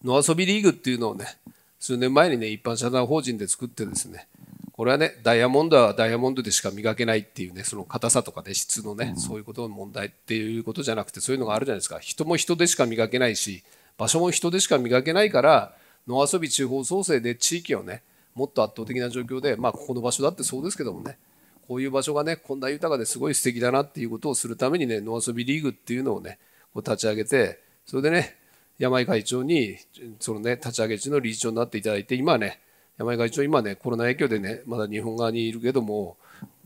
[0.04, 1.36] 野遊びリーグっていうのをね
[1.80, 4.28] 数年前にね一般社団法人で作ってですね
[4.76, 12.00] これはねダイヤモンドはダイヤモンドでしか磨けないっていうねその硬さとかね質のねそういうことの問題っていうことじゃなくてそういうのがあるじゃないですか。
[12.00, 13.62] 人も人でしか磨けないし
[13.96, 15.76] 場所も人でしか磨けないから
[16.08, 18.02] 野遊び地方創生で地域をね
[18.34, 21.18] もっと圧倒的な状況でまあここの場所だってそうですけどもね
[21.68, 26.38] こういう場所がねこんな豊かですごい素敵だなっていうことをするためにね野遊びリーグっていうのをね
[26.72, 28.36] こう立ち上げてそれでね
[28.78, 29.76] 山井会長に
[30.18, 32.58] そのね立ち上げ地の理事長になっていただいて今ね
[32.96, 36.16] 山井会長、今ね、コロナ影響でね、まだ日本側にいるけども、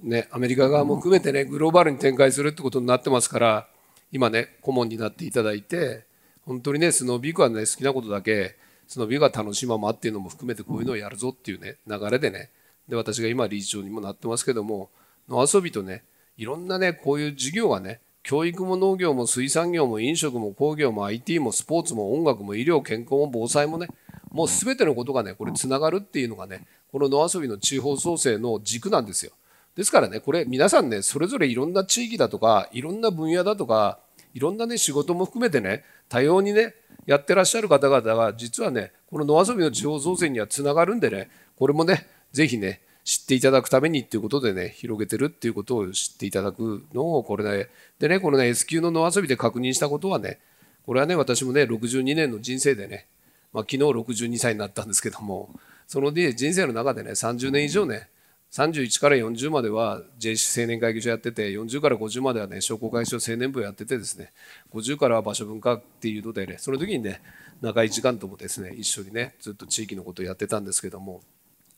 [0.03, 3.69] ね、アメリカ側も含めてね、グローバルに展開するってことになってますから、
[4.13, 6.05] 今ね、顧問になっていただいて、
[6.45, 8.57] 本当にね、スノービークはね、好きなことだけ、
[8.87, 12.51] スノービークは楽しいままっていうのも含めてこういうのをやるぞっていうね、流れでね、
[12.89, 14.91] で、私が今理事長にもなってますけども、
[15.29, 16.05] 野遊びとね、
[16.37, 23.89] いろんなね、こういう事業がね、教育も農業も水産業も飲食も工業も IT もスポーツも音楽も医療健康も防災もね
[24.31, 29.33] もう全てのことがねこれつながるっていうのがねこの野遊びの地方創生の軸なんですよ。
[29.75, 34.01] ですからねこれ皆さんねそれぞれいろんな地域だとかいろんな分野だとか
[34.35, 36.75] いろんなね仕事も含めてね多様にね
[37.07, 47.69] やってらっしゃる方々が実はねこの野遊びの地方創生にはつながるんでねこれもねぜひね知っていただくためにっていうことでね広げてるっていうことを知っていただくのをこれね
[47.99, 50.41] でねこのね S 級の野遊びで確認したことはね
[50.85, 53.07] これはね私もね62年の人生でね
[53.53, 55.51] まあ、昨日62歳になったんですけども
[55.87, 58.09] そので人生の中でね30年以上ね
[58.51, 64.33] 31から40までは JC 青年会議所やってて40から50まではね商工会議所青年部やっててですね
[64.73, 67.21] 50からは場所文化っていうのでねその時にね
[67.61, 71.21] 中井時間ともですね一緒にねずっと地域のことをやってたんですけども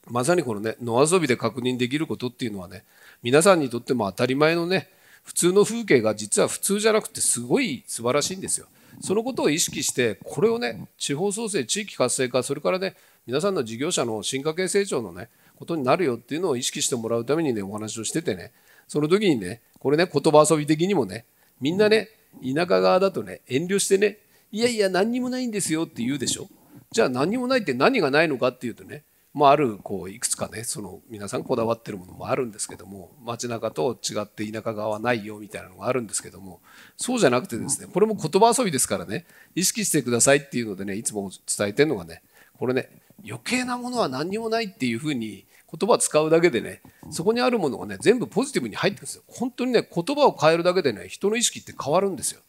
[0.08, 2.84] まさにこのね野遊びで確認できることっていうのはね
[3.22, 4.88] 皆さんにとっても当たり前のね
[5.24, 8.66] 普通の風景が実は普通じゃなくてすごい素晴らしいんですよ。
[9.00, 12.94] そのことを意識してこれをね地方創生地域活性化それからね
[13.26, 18.52] 皆さんの事業者の進化系成長のねことになるよっていうのを意識してもらうためにねお話をしててね。
[18.88, 21.24] その時にねこれね言葉遊び的にもね
[21.60, 22.08] みんなね
[22.42, 24.18] 田舎側だとね遠慮してね
[24.52, 26.48] いやいや何にもないんですよって言うでしょ。
[26.90, 36.60] じゃあ何にもないって何がないのかっていうとねまあ、あるこういくつかねその皆さんこだわってるものもあるんですけども街中と違って田舎側はないよみたいなのがあるんですけども
[36.96, 42.22] そうじゃなくてですねこれも言葉遊びですからね意識してくださいっていうのでねいつも伝えてるのがね
[42.58, 42.90] これね
[43.24, 49.22] 余計なものは何にもないっていうふうに言葉使うだけでねそこにあるものがね全部ポジティブに入ってるんですよ。
[49.28, 52.40] 本当にね言葉を変えるだけでね人の意識って変わるんですよ。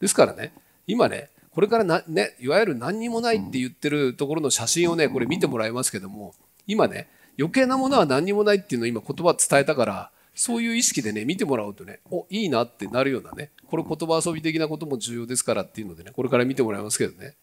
[0.00, 0.54] ですからね
[0.86, 6.34] 今ねこれからな、ね、いわゆる何にもないって言ってるところの写真をねこれ見てもらいますけども
[6.66, 17.34] 今ね余計なものは何にもないっていうのを今言葉伝えたからそういう意識でね見てもらうとねおいいなってなるようなねこれ言葉遊び的なことも重要ですからっていうのでねこれから見てもらいますけどね。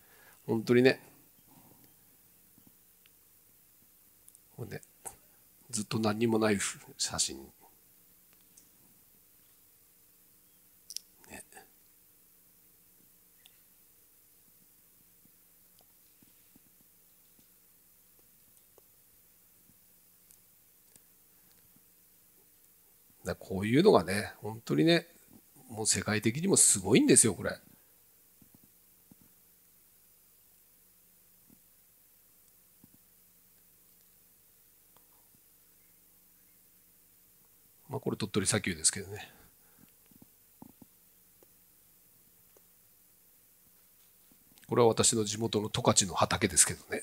[0.48, 1.00] 本当にね。
[4.58, 4.82] これね
[5.70, 6.58] ずっと何にもない
[6.98, 7.38] 写真。
[23.30, 25.08] だこういうのがね本当にね
[25.70, 27.52] もう世界的にもすごいんですよこれ。
[37.88, 39.32] まあこれ鳥取砂丘ですけどね。
[44.68, 47.02] これは私の地元の十勝の畑ですけどね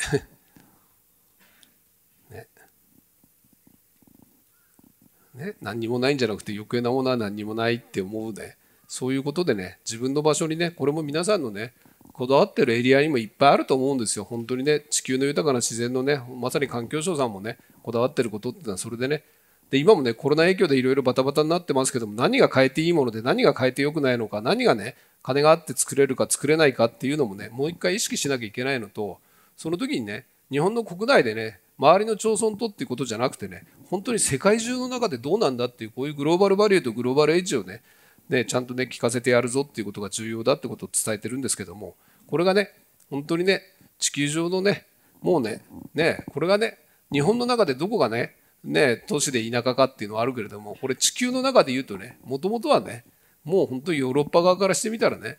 [5.37, 8.57] ね、何にもないんじゃなくて余計なものは何にもないって思うね。
[8.89, 11.72] そういうことでね自分の場所にねこれも皆さんのね
[12.12, 14.24] こだわってるエリアにもいっぱいあると思うんですよ。
[14.24, 19.24] 本当にね地球の豊かな自然のねまさに環境省さんもねこだわってることってのはそれでね。
[19.70, 29.18] で今もねコロナ影響でいろいろバタバタになってますけども何が変えていいもので何が変えてよくないのか何がね金があって作れるか作れないかっていうのもねもう一回意識しなきゃいけないのと
[29.57, 37.82] その時にね日本の国内でね周りの町村とっていうことじゃなくてね本当に世界中の中でどうなんだっていうこういうグローバルバリューとグローバルエッジをね
[38.28, 41.95] ね、ちゃんとね聞かせてやるぞっていうことが重要だってことを伝えてるんですけども
[42.26, 42.72] これがね
[43.11, 43.62] 本当にね
[43.99, 44.87] 地球上のね
[45.22, 45.62] もうね
[45.95, 46.78] ねこれがね
[47.12, 48.34] 日本の中でどこがね
[48.64, 53.05] ね都市で田舎かっていうのはあるけれどもこれ地球の中で言うとねもともとはね
[53.45, 55.39] もう本当にヨーロッパ側からしてみたらね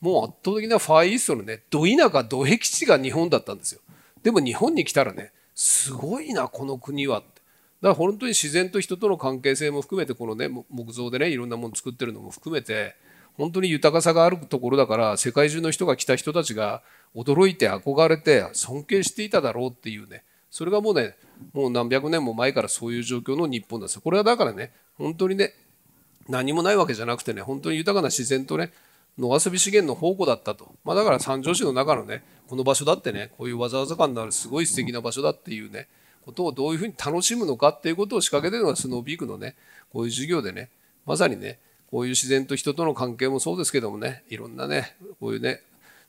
[0.00, 3.80] もう圧倒的なファーイーストのねど田舎ど僻地が日本だったんですよ。
[4.22, 7.22] でも日本に来たらねすごいなこの国はっ
[7.86, 12.96] だから本当に自然と人との関係性も含めてこのね木造でねいろんなもの作ってるのも含めて
[13.34, 16.82] 本当に豊かさがあるところだから世界中の人が来た人たちが
[17.14, 21.14] 驚いて憧れて尊敬していただろうっていうねそれがもうね
[21.52, 25.52] もう何百年も前からそういう状況の日本ですこれはだからね本当にね
[26.28, 28.72] 何もないわけじゃなくてね本当に豊かな自然とね
[29.16, 35.86] 野遊び資源の宝庫だったと、まあ、だから三条市の中のねこの場所だってねこういうわざわざ感のあるすごい素敵な場所だっていうね
[36.26, 39.54] ことをどういうふうに楽しむのかっていうことを仕掛けてるのがスノーピークのね
[39.92, 40.70] こういう授業でね
[41.06, 45.62] まさにねこういう自然と人との関係もそうですけどもねいろんなねこういうね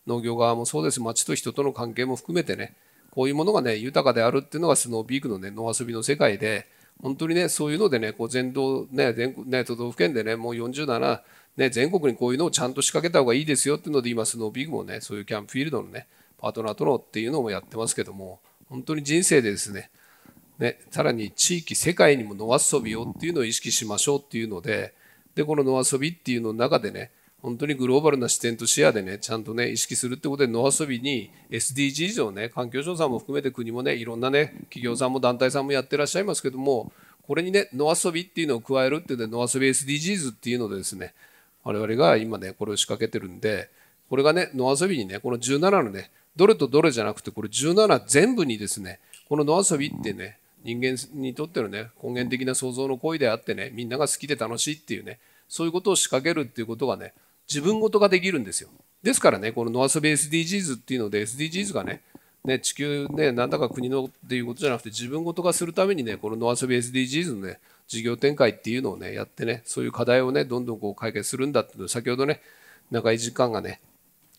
[0.07, 1.01] 農業側もそうです。
[1.01, 2.74] 町と人との関係も含めてね
[3.11, 6.68] こういうものがね豊かであるっていうのがスノーピークのね野遊びの世界で
[7.01, 11.22] 本当にねそういうのでねこう全道ね全ね都道府県でねもう47
[11.57, 16.07] ね全国にこういうのをちゃんと仕掛けた方がいいですよっていうので今スノーピークもねそういうキャンプフィールドのね
[16.39, 18.39] パートナーとのっていうのもやってますけども
[18.70, 19.89] 本当に人生でですね
[20.60, 24.93] ね、さらに地域世界にも野遊びをっていうのを意識しましょうっていうので
[25.36, 27.12] でこの野遊びっていうの中でね
[27.43, 36.91] 本当にグローバルな視点と視野でねちゃんとね意識するってことで野遊びに SDGs をね環境省さんも含めて国もねいろんなね企業さんも団体さんもやってらっしゃいますけども
[37.28, 41.14] これにね野遊びっていうのを加えるっていうので野遊び SDGs っていうのでですね
[41.64, 43.70] 我々が今ねこれを仕掛けてるんで
[44.10, 48.99] これがね野遊びにねこの17のねどれとどれじゃなくてこれ17全部にですね
[49.30, 50.38] この野遊びってね
[50.68, 57.13] 人間にとってのね根源的な創造の行為であってねみんなが好きで楽しいっていうねそういうことを仕掛けるっていうことがね
[57.47, 58.70] 自分ごとができるんですよ。
[59.01, 62.01] ですからねこの野遊び SDGs っていうので SDGs がね
[62.43, 72.41] ね地球ねなんだか国のっていうことじゃなくて自分ごとがするためにねこの野遊び SDGs のね事業展開っていうのをねやってねそういう課題をねどんどんこう解決するんだっていうの先ほどね
[72.91, 73.80] 長い時間がね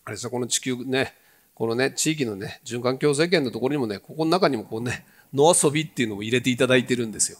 [0.05, 1.15] あれさこの地球ね
[1.55, 7.37] このね地域のね循環共生圏のところにもねここの中にもこうね野遊びっていうのを入れていただいてるんですよ。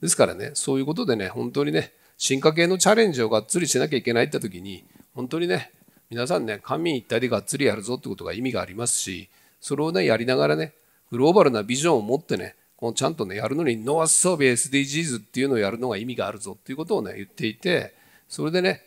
[0.00, 4.84] ですからね、そういうことでね、本当にね、進化系のチャレンジをがっつりしなきゃいけないって時に、
[5.14, 5.72] 本当にね、
[6.10, 9.28] 皆さんね、官民一体でがっつりやるぞってことが意味がありますし、
[9.60, 10.72] それをね、やりながらね、
[11.10, 17.94] グローバルなビジョンを持ってね、このちゃんとね、やるのに、ノアソビ SDGs っていうのをやるのが意味があるぞっていうことをね、言っていて、
[18.28, 18.82] それでね、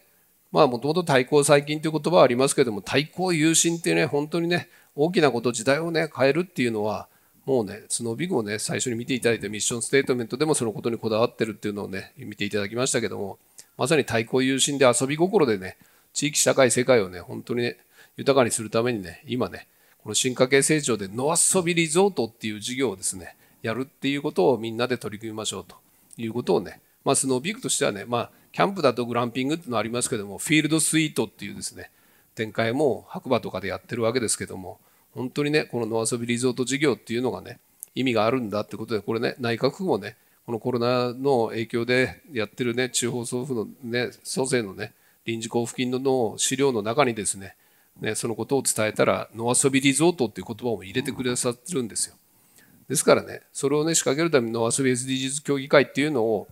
[0.52, 7.08] まあ、もともと対抗最近という言葉はありますけども、対抗優心ってね、本当にね、大きなこと、時代をね、変えるっていうのは、
[7.46, 13.39] もうね、スノービグをね、最初に見ていただいたミッションステートメントでもそのことにこだわってるっていうのをね、見ていただきましたけども、
[13.78, 15.78] まさに対抗優心で遊び心でね、
[16.14, 17.78] 地域社会世界をね、本当にね、
[18.18, 19.68] 豊かにするためにね、今ね、
[20.04, 25.76] この進化系成長で野遊びリゾートっていう事業をですね、やるっていうことをみんなで取り組みましょうと
[26.18, 31.89] いうことをね、まあ、スノービークとしてはね、まあ、キャンプだとグランピングっていうのはありますけども、フィールドスイートっていうですね、
[32.36, 34.80] 展開も白馬とかでやってるわけですけども、
[35.14, 37.59] 本当にね、この野遊びリゾート事業っていうのがね、
[37.95, 44.93] 意味があるんだってことで、これね、内閣府もね、このコロナの影響でやってるね、地方総府のね、蘇生のね、
[45.26, 47.55] 臨時交付金の資料の中にですね、
[47.99, 52.16] ね、そのことを伝えたら、野遊びリゾートっていう言葉も入れてくださってるんですよ。
[52.88, 56.47] ですからね、それをね、仕掛けるために野遊び SDGs 協議会っていうのを、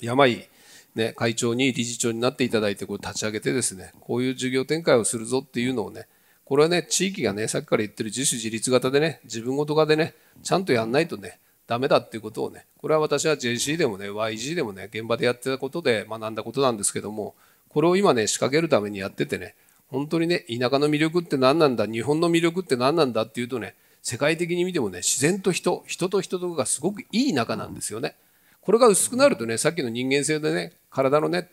[0.00, 0.48] 山井、
[0.94, 6.06] ね、会長に理事長になっていただいてこう立ち上げてですね、こういう事業展開をするぞっていうのをね、
[6.50, 11.38] これはね、地域がね、さっきから言ってる自主自立型でね、自分ごとがでね、ちゃんとやんないとね、
[11.68, 17.36] ダメだっていうことをね、これは私は JC でもね、YG でもね、現場でやってたことで学んだことなんですけども、
[17.68, 19.54] これを今ね、仕掛けるためにやっててね、
[19.86, 28.16] 本当にね、田舎の魅力って何なんだ、日本の魅力って何なんだっていうとね、世界的に見てもね、自然と人、人と人とがすごくいい仲なんですよね。
[28.60, 31.48] これが薄くなるとね、さっきの人間性でね、体のね、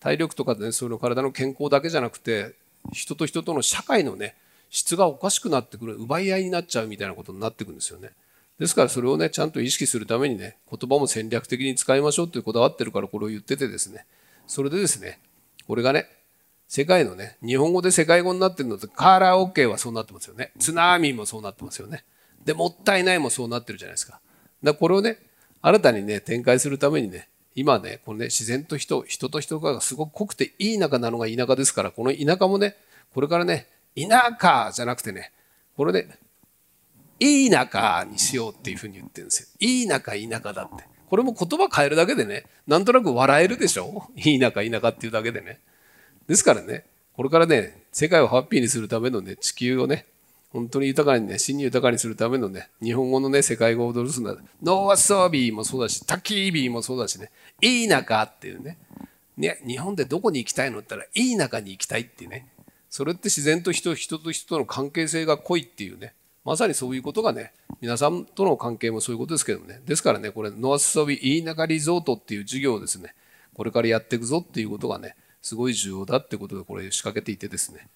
[0.00, 2.56] 体力とかでね、その体の健康だけじゃなくて、
[2.92, 4.34] 人と人との社会のね、
[4.70, 8.10] 質がおかしくなってくる奪い合いになっちゃうみたいなことになってくるんですよね。
[8.58, 14.06] ですからそれをねちゃんと意識するためにね言葉も戦略的に使いましょうってこだわってるからこれを言っててですね。
[14.46, 15.18] それでですね
[15.66, 16.06] これがね
[16.68, 20.52] 世界のね日本語で世界語になってるのってカラー OK はそうなってますよね。
[20.58, 22.04] 津波もそうなってますよね。
[22.44, 24.12] でもったいないもそうなってるじゃないですか。
[24.12, 24.22] だか
[24.62, 25.18] らこれをね
[25.62, 32.76] 新たにね展開するためにね今ねこのね自然と人人と人がすごく濃くていい仲なのが田舎ですからこの田舎もね
[33.12, 34.06] これからね田
[34.40, 35.32] 舎じゃなくてね、
[35.76, 36.06] これで、
[37.18, 39.48] いい仲にしようっていうふうに言ってるんですよ。
[39.58, 40.84] いい仲、田舎だって。
[41.08, 44.08] これも言葉変えるだけでね、なんとなく笑えるでしょ？
[44.14, 45.58] いい仲、田舎っていうだけでね。
[46.28, 50.06] ですからねこれからね世界をハッピーにするためのね地球をね
[50.52, 54.36] 本当に豊かにね、真に豊かにするためのね、日本語のね、世界語を踊るすんだ。
[54.62, 57.30] ノーアソービーもそうだし、タキービーもそうだしね、
[57.60, 58.76] いい中っていうね。
[59.36, 62.48] ね、日本でどこに行きたいのって言ったら、いい中に行きたいってね。
[62.90, 66.14] それって自然と人、人と人との関係性が濃いっていうね。
[66.44, 69.80] まさにそういうことがね、皆さんとの関係もそういうことですけどね。
[69.86, 73.14] ですからね、これ、ノースソビいい中リゾートっていう授業をですね、
[73.54, 77.88] これからやっていくぞっていうことがね、すごい重要だってことでこれ仕掛けていてですね。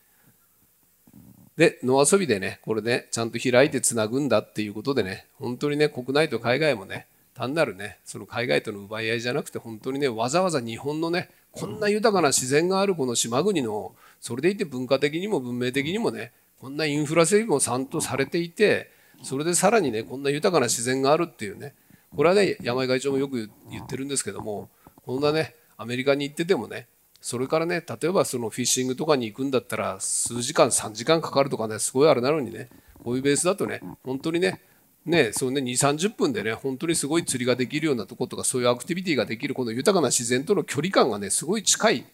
[1.56, 18.90] で、野遊びでね、これね、ちゃんと開いてつなぐんだっていうことでね、本当にね、国内と海外もね、単なるね、その海外との奪い合いじゃなくて、本当にね、わざわざ日本のね、こんな豊かな自然があるこの島国の、それでいて文化的にも文明的にもね、こんなインフラ整備もちゃんとされていて、
[19.22, 21.74] それでさらにね、こんな豊かな自然があるっていうね、
[22.16, 24.70] これはね、山井会長もよく言ってるんですけども、
[25.04, 26.86] こんなね、アメリカに行っててもね、
[27.24, 32.68] それからね例えばそのフィッシングとかに行くんだったら数時間3時間かかるとかねすごいあれなのにね
[33.02, 34.60] こういうベースだとね本当にね
[35.06, 42.06] ね、そうね、2、30分でね、本当にすごい釣りができるようなとことか、そういうアクティビティができる、この豊かな自然との距離感がね、すごい近い。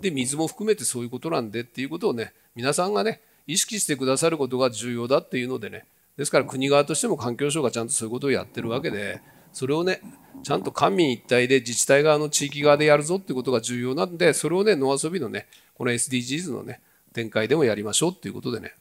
[0.00, 5.84] で、水も含めてそういうことなんでっていうことをね、皆さんがね、意識してくださることが重要だっていうのでね、
[6.16, 9.20] ですから国側としても環境省がちゃんとそういうことをやってるわけで、
[9.52, 10.00] それをね、
[10.42, 16.80] ちゃんと官民一体で自治体側の地域側でやるぞっていうことが重要なんで、それをね、野遊びのね、この SDGs のね、
[17.12, 18.74] 展開でもやりましょうっていうことでね。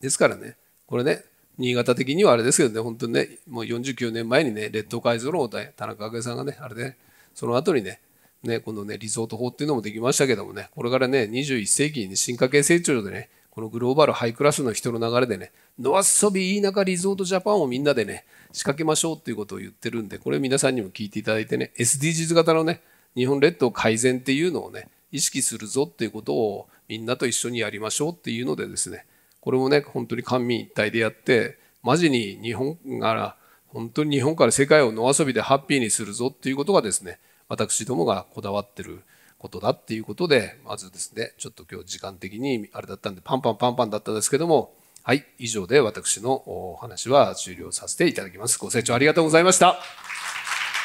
[0.00, 1.24] ですからね、これね、
[1.56, 6.96] 新潟的にはあれですけどね、本当にね、もう49年前にね、列島改造論を田中角栄さんがね、あれで、ね、
[7.34, 8.00] その後にね、
[8.42, 22.82] ね、このね、リゾート法っていうのもできましたけどもね、これからね、21世紀に進化系成長でね、このグローバルハイクラスの人の流れでね、ノアソビいい中リゾートジャパンをみんなでね、仕掛けましょうっていうことを言ってるんで、これ皆さんにも聞いていただいてね、SDGs 型のね、
[23.14, 29.06] 日本列島改善っていうのをね、意識するぞっていうことをみんなと一緒にやりましょうっていうのでですね、
[29.40, 33.36] これもね、本当に官民一体でやって、マジに日本から、
[33.68, 39.04] 本当に日本から世界を野遊びでハッピーにするぞっていうことがですね、私どもがこだわってる
[39.38, 48.58] ことだっていうことで、まずですね、ちょっと今日時間的にあれだったんで、パンパンパンパンだったんですけども、はい、以上で私のお話は終了させていただきます。
[48.58, 49.78] ご清聴ありがとうございました。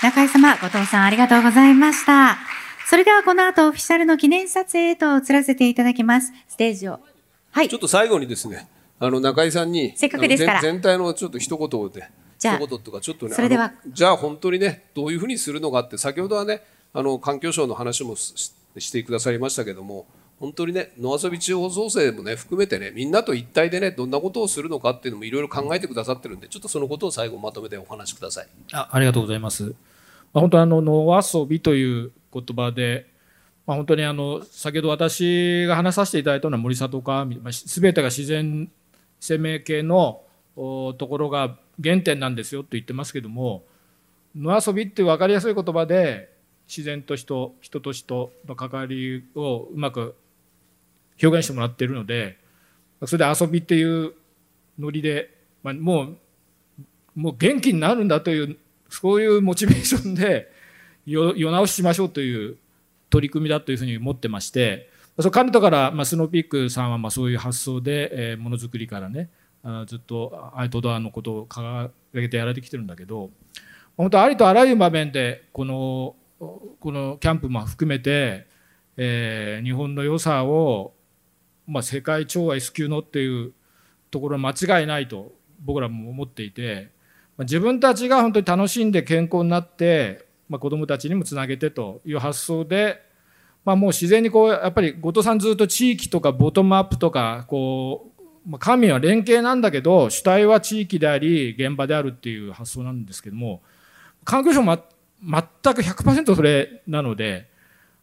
[0.03, 2.37] 中井様、後藤さんありがとうございました。
[2.89, 6.33] それではこの後オフィシャルの記念撮影へと移らせていただきます。
[6.47, 6.99] ステージを。
[7.51, 7.69] はい。
[7.69, 8.67] ちょっと最後にですね、
[8.99, 16.61] あの中井さんに、せっかくですから全体のちょっと一言で、じゃ一言とかちょっとね、それではじゃあ本当にね、どういうふうにするのかって、先ほどはね、
[16.93, 20.07] あの環境省の話もしてくださいましたけども、
[20.39, 28.47] 本当にね野遊び地方創生もね含めてねみんなと一体でねどんなことをするのかっていうのもいろいろ考えてくださってるんでちょっとそのことを最後まとめてお話しください。
[28.73, 29.63] あありがとうございます。
[30.33, 33.07] まあ、本当あの野遊びという言葉で、
[33.65, 38.71] まあ、本当にあの先ほど私が話させていただいたのは森里川すべてが自然
[39.19, 40.21] 生命系の
[40.55, 43.63] ところが原点なんですよと言ってますけども
[44.35, 46.29] 野遊びっていう分かりやすい言葉で
[46.69, 50.15] 自然と人人と人の関わりをうまく
[51.21, 52.37] 表現してもらっているので
[53.05, 54.13] それで遊びっていう
[54.77, 56.17] ノリで、まあ、もう
[57.15, 58.57] もう元気になるんだという
[58.87, 60.51] そういうモチベーションで
[61.05, 62.57] 世直ししましょうという
[63.09, 69.29] 取り組みだというふうに思ってましてその彼とから、まあ、スノーピークさんはまあそういう発想で、えー、ものづくりからね
[69.63, 73.31] あずっとアウトドアのことを掲げてやられてきてるんだけど
[73.97, 78.47] 本当ありとあらゆる場面でこのこのキャンプも含めて、
[78.97, 80.93] えー、日本の良さを
[81.69, 83.53] まあ、世界超 S 級のっていう
[84.09, 85.31] ところは間違いないと
[85.63, 86.89] 僕らも思っていて、
[87.37, 93.03] まあ、自分たちが本当に楽しんで健康になって、まあ、子どもたちにもつなげてという発想で、
[93.63, 103.61] まあ、もう自然にこうやっぱり後藤さんずっと地域とかボトムアップとかこう、まあ、神は連携なんだけど主体は地域であり現場であるっていう発想なんですけども
[104.23, 104.83] 環境省も
[105.23, 107.49] 全く100%それなので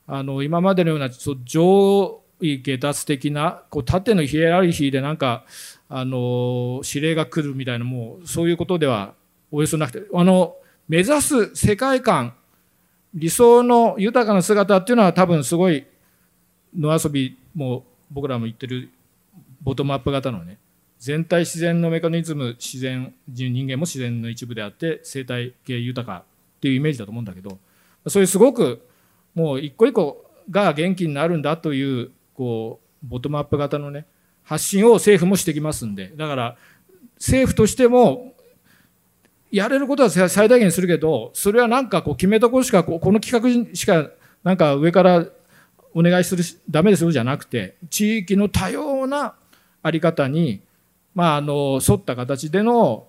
[0.07, 5.45] あの今までのような上位下達的なこう縦のヒエラルキーでなんか
[5.89, 9.15] あの指令が来るみたいなもうそういうことでは
[9.51, 10.57] およそなくてあの
[10.89, 12.35] 目指す世界観
[13.15, 15.87] 理想の豊かな姿っていうのは多分すごい
[16.77, 18.91] 野遊びも僕らも言ってる
[19.63, 20.59] ボトムアップ型のね
[20.99, 26.25] 全体自然のメカニズム自然人間も自然の一部であって生態系豊か
[26.67, 27.59] っていうイメージだと思うんだけど
[28.09, 28.85] そういうすごく
[29.35, 34.07] もう一個一個が元気になるんだというこうボトムアップ型のね
[34.43, 36.57] 発信を政府もしてきますんでだから
[37.17, 38.35] 政府としても
[39.53, 44.11] やれることは最大限するけどそれはなんかこう決めたことしかこの企画しか
[44.43, 45.25] なんか上から
[45.95, 49.35] お願いするダメですよじゃなくて地域の多様な
[49.83, 50.63] あり方に、
[51.15, 53.07] まあ、あの沿った形での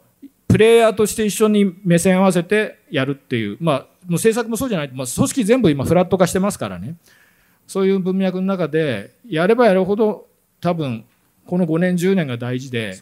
[0.47, 6.95] プレイヤーとして一緒に目線合わせてやるっていう、まあ、もう政策もそうじゃない、まあ、組織全部今フラット化してますからね。
[7.67, 10.27] そういう文脈の中でやればやるほど
[10.61, 11.03] 多分
[11.45, 12.97] この5年10年が大事で、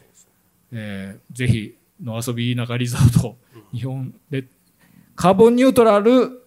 [0.72, 3.36] えー、ぜひの遊び中リゾート
[3.72, 4.48] 日本列
[5.14, 6.42] カーボンニュートラル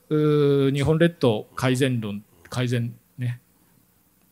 [0.72, 3.40] 日本列島改善論改善ね。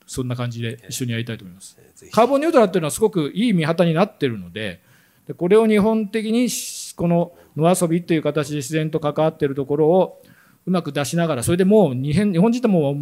[0.05, 1.77] そんな感じで一緒にやりたいと思います。
[2.11, 4.81] カーボンニュートラルっていうのはすごくいい見旗になってるので
[5.27, 6.47] でこれを日本的に
[6.95, 10.21] この野遊びっていう形で自然と関わっているところを
[10.65, 12.95] うまく出しながらそれでもう日本人っても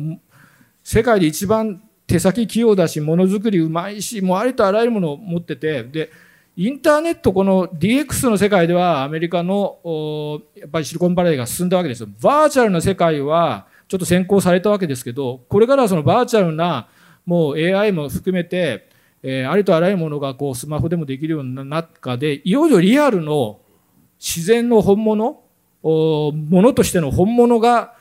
[0.84, 6.12] 世界で一番手先器用だしものづくりうまいしもうありとあらゆるものを持っててで
[6.56, 12.10] インターネットこの DX の世界ではアメリカのやっぱりシリコンバレーが進んだわけですよ。
[12.22, 16.88] バーチャルな世界はちょっと先行されたわけですけどこれからはそのバーチャルな
[17.26, 18.88] もう AI も含めて
[19.28, 23.60] えー、ありとあらゆるものがこうスマホでもできるような中でいよいよリアルの
[24.20, 25.42] 自然の本物
[25.82, 27.96] ものとしての本物が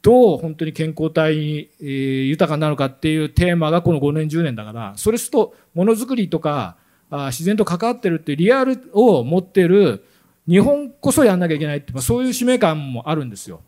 [0.00, 6.76] どう本当に健康体に、えー、豊かになるかっていうテーマがこの5年10年だからそれするとものづくりとか
[7.10, 10.04] あ自然と関わってるっていうリアルを持ってる
[10.46, 13.60] 日本こそやんなきゃいけないって、まあ、そういう使命感もあるんですよ。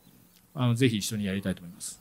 [0.55, 2.01] あのぜひ一緒にやりたいと思います。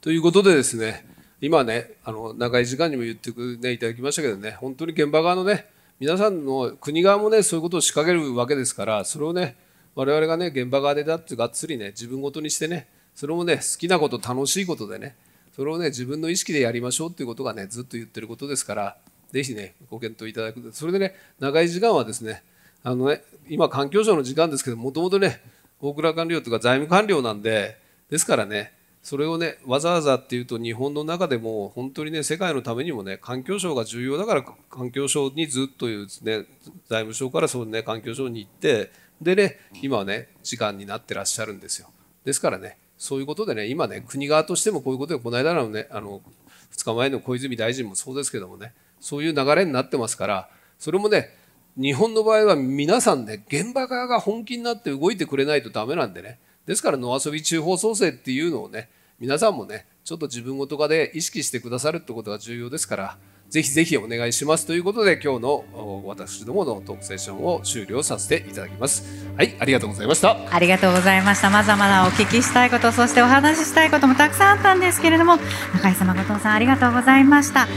[0.00, 5.66] ということでですね今ねあの長い時間にも言ってく、ね、いただきましたけどね本当に現場側のね
[6.00, 9.56] 皆さんの国側もねそういうことを仕掛けるわけですからそれをね
[9.94, 15.16] 我々がね現場側でだってがっつりね自分ごとにしてねそれもね好きなこと楽しいことでね
[15.54, 18.96] それをね自分の意識でやりましょうっていうことがねずっと言ってることですから
[19.32, 20.70] ぜひねご検討いただく。
[20.72, 22.42] それでね長い時間はですね
[22.82, 25.40] あのね今環境省の時間ですけどもともとね
[25.80, 27.78] 大蔵官僚とか財務官僚なんで
[28.10, 28.72] ですからね
[29.06, 36.44] それをねわざわざっていうと日本の中でも本当にね世界のためにもね環境省が重要だから環境省にずっというね
[36.88, 38.90] 財務省からそうね環境省に行って
[39.22, 41.86] でね今はね時間になってらっしゃるんですよ。
[42.24, 46.20] ですからねそういうことでね今ね国側としてもこういうことでこの間のねあの
[46.72, 50.48] 2日前の小泉大臣もそうですけどもねそういう流れになってますから
[50.80, 51.28] それもね
[51.76, 58.88] 日本の場合は皆さんね現場側が本気になって動いてくれないとダメなんでねですから野遊び中法創生っていうのをね
[59.18, 63.16] 皆さんもねちょっと自分ごとかで意識してくださるってことが重要ですから
[63.48, 64.66] ぜひぜひお願いします。
[64.66, 69.04] ということで今日の私どものトークセッションを終了させていただきます。
[69.36, 70.36] はいありがとうございました。
[70.50, 71.48] ありがとうございました。
[71.48, 75.36] まだまだお聞きしたいことそしてお話ししたいこともたくさんあったんですけれども
[75.74, 77.68] 中井様後藤さんありがとうございました。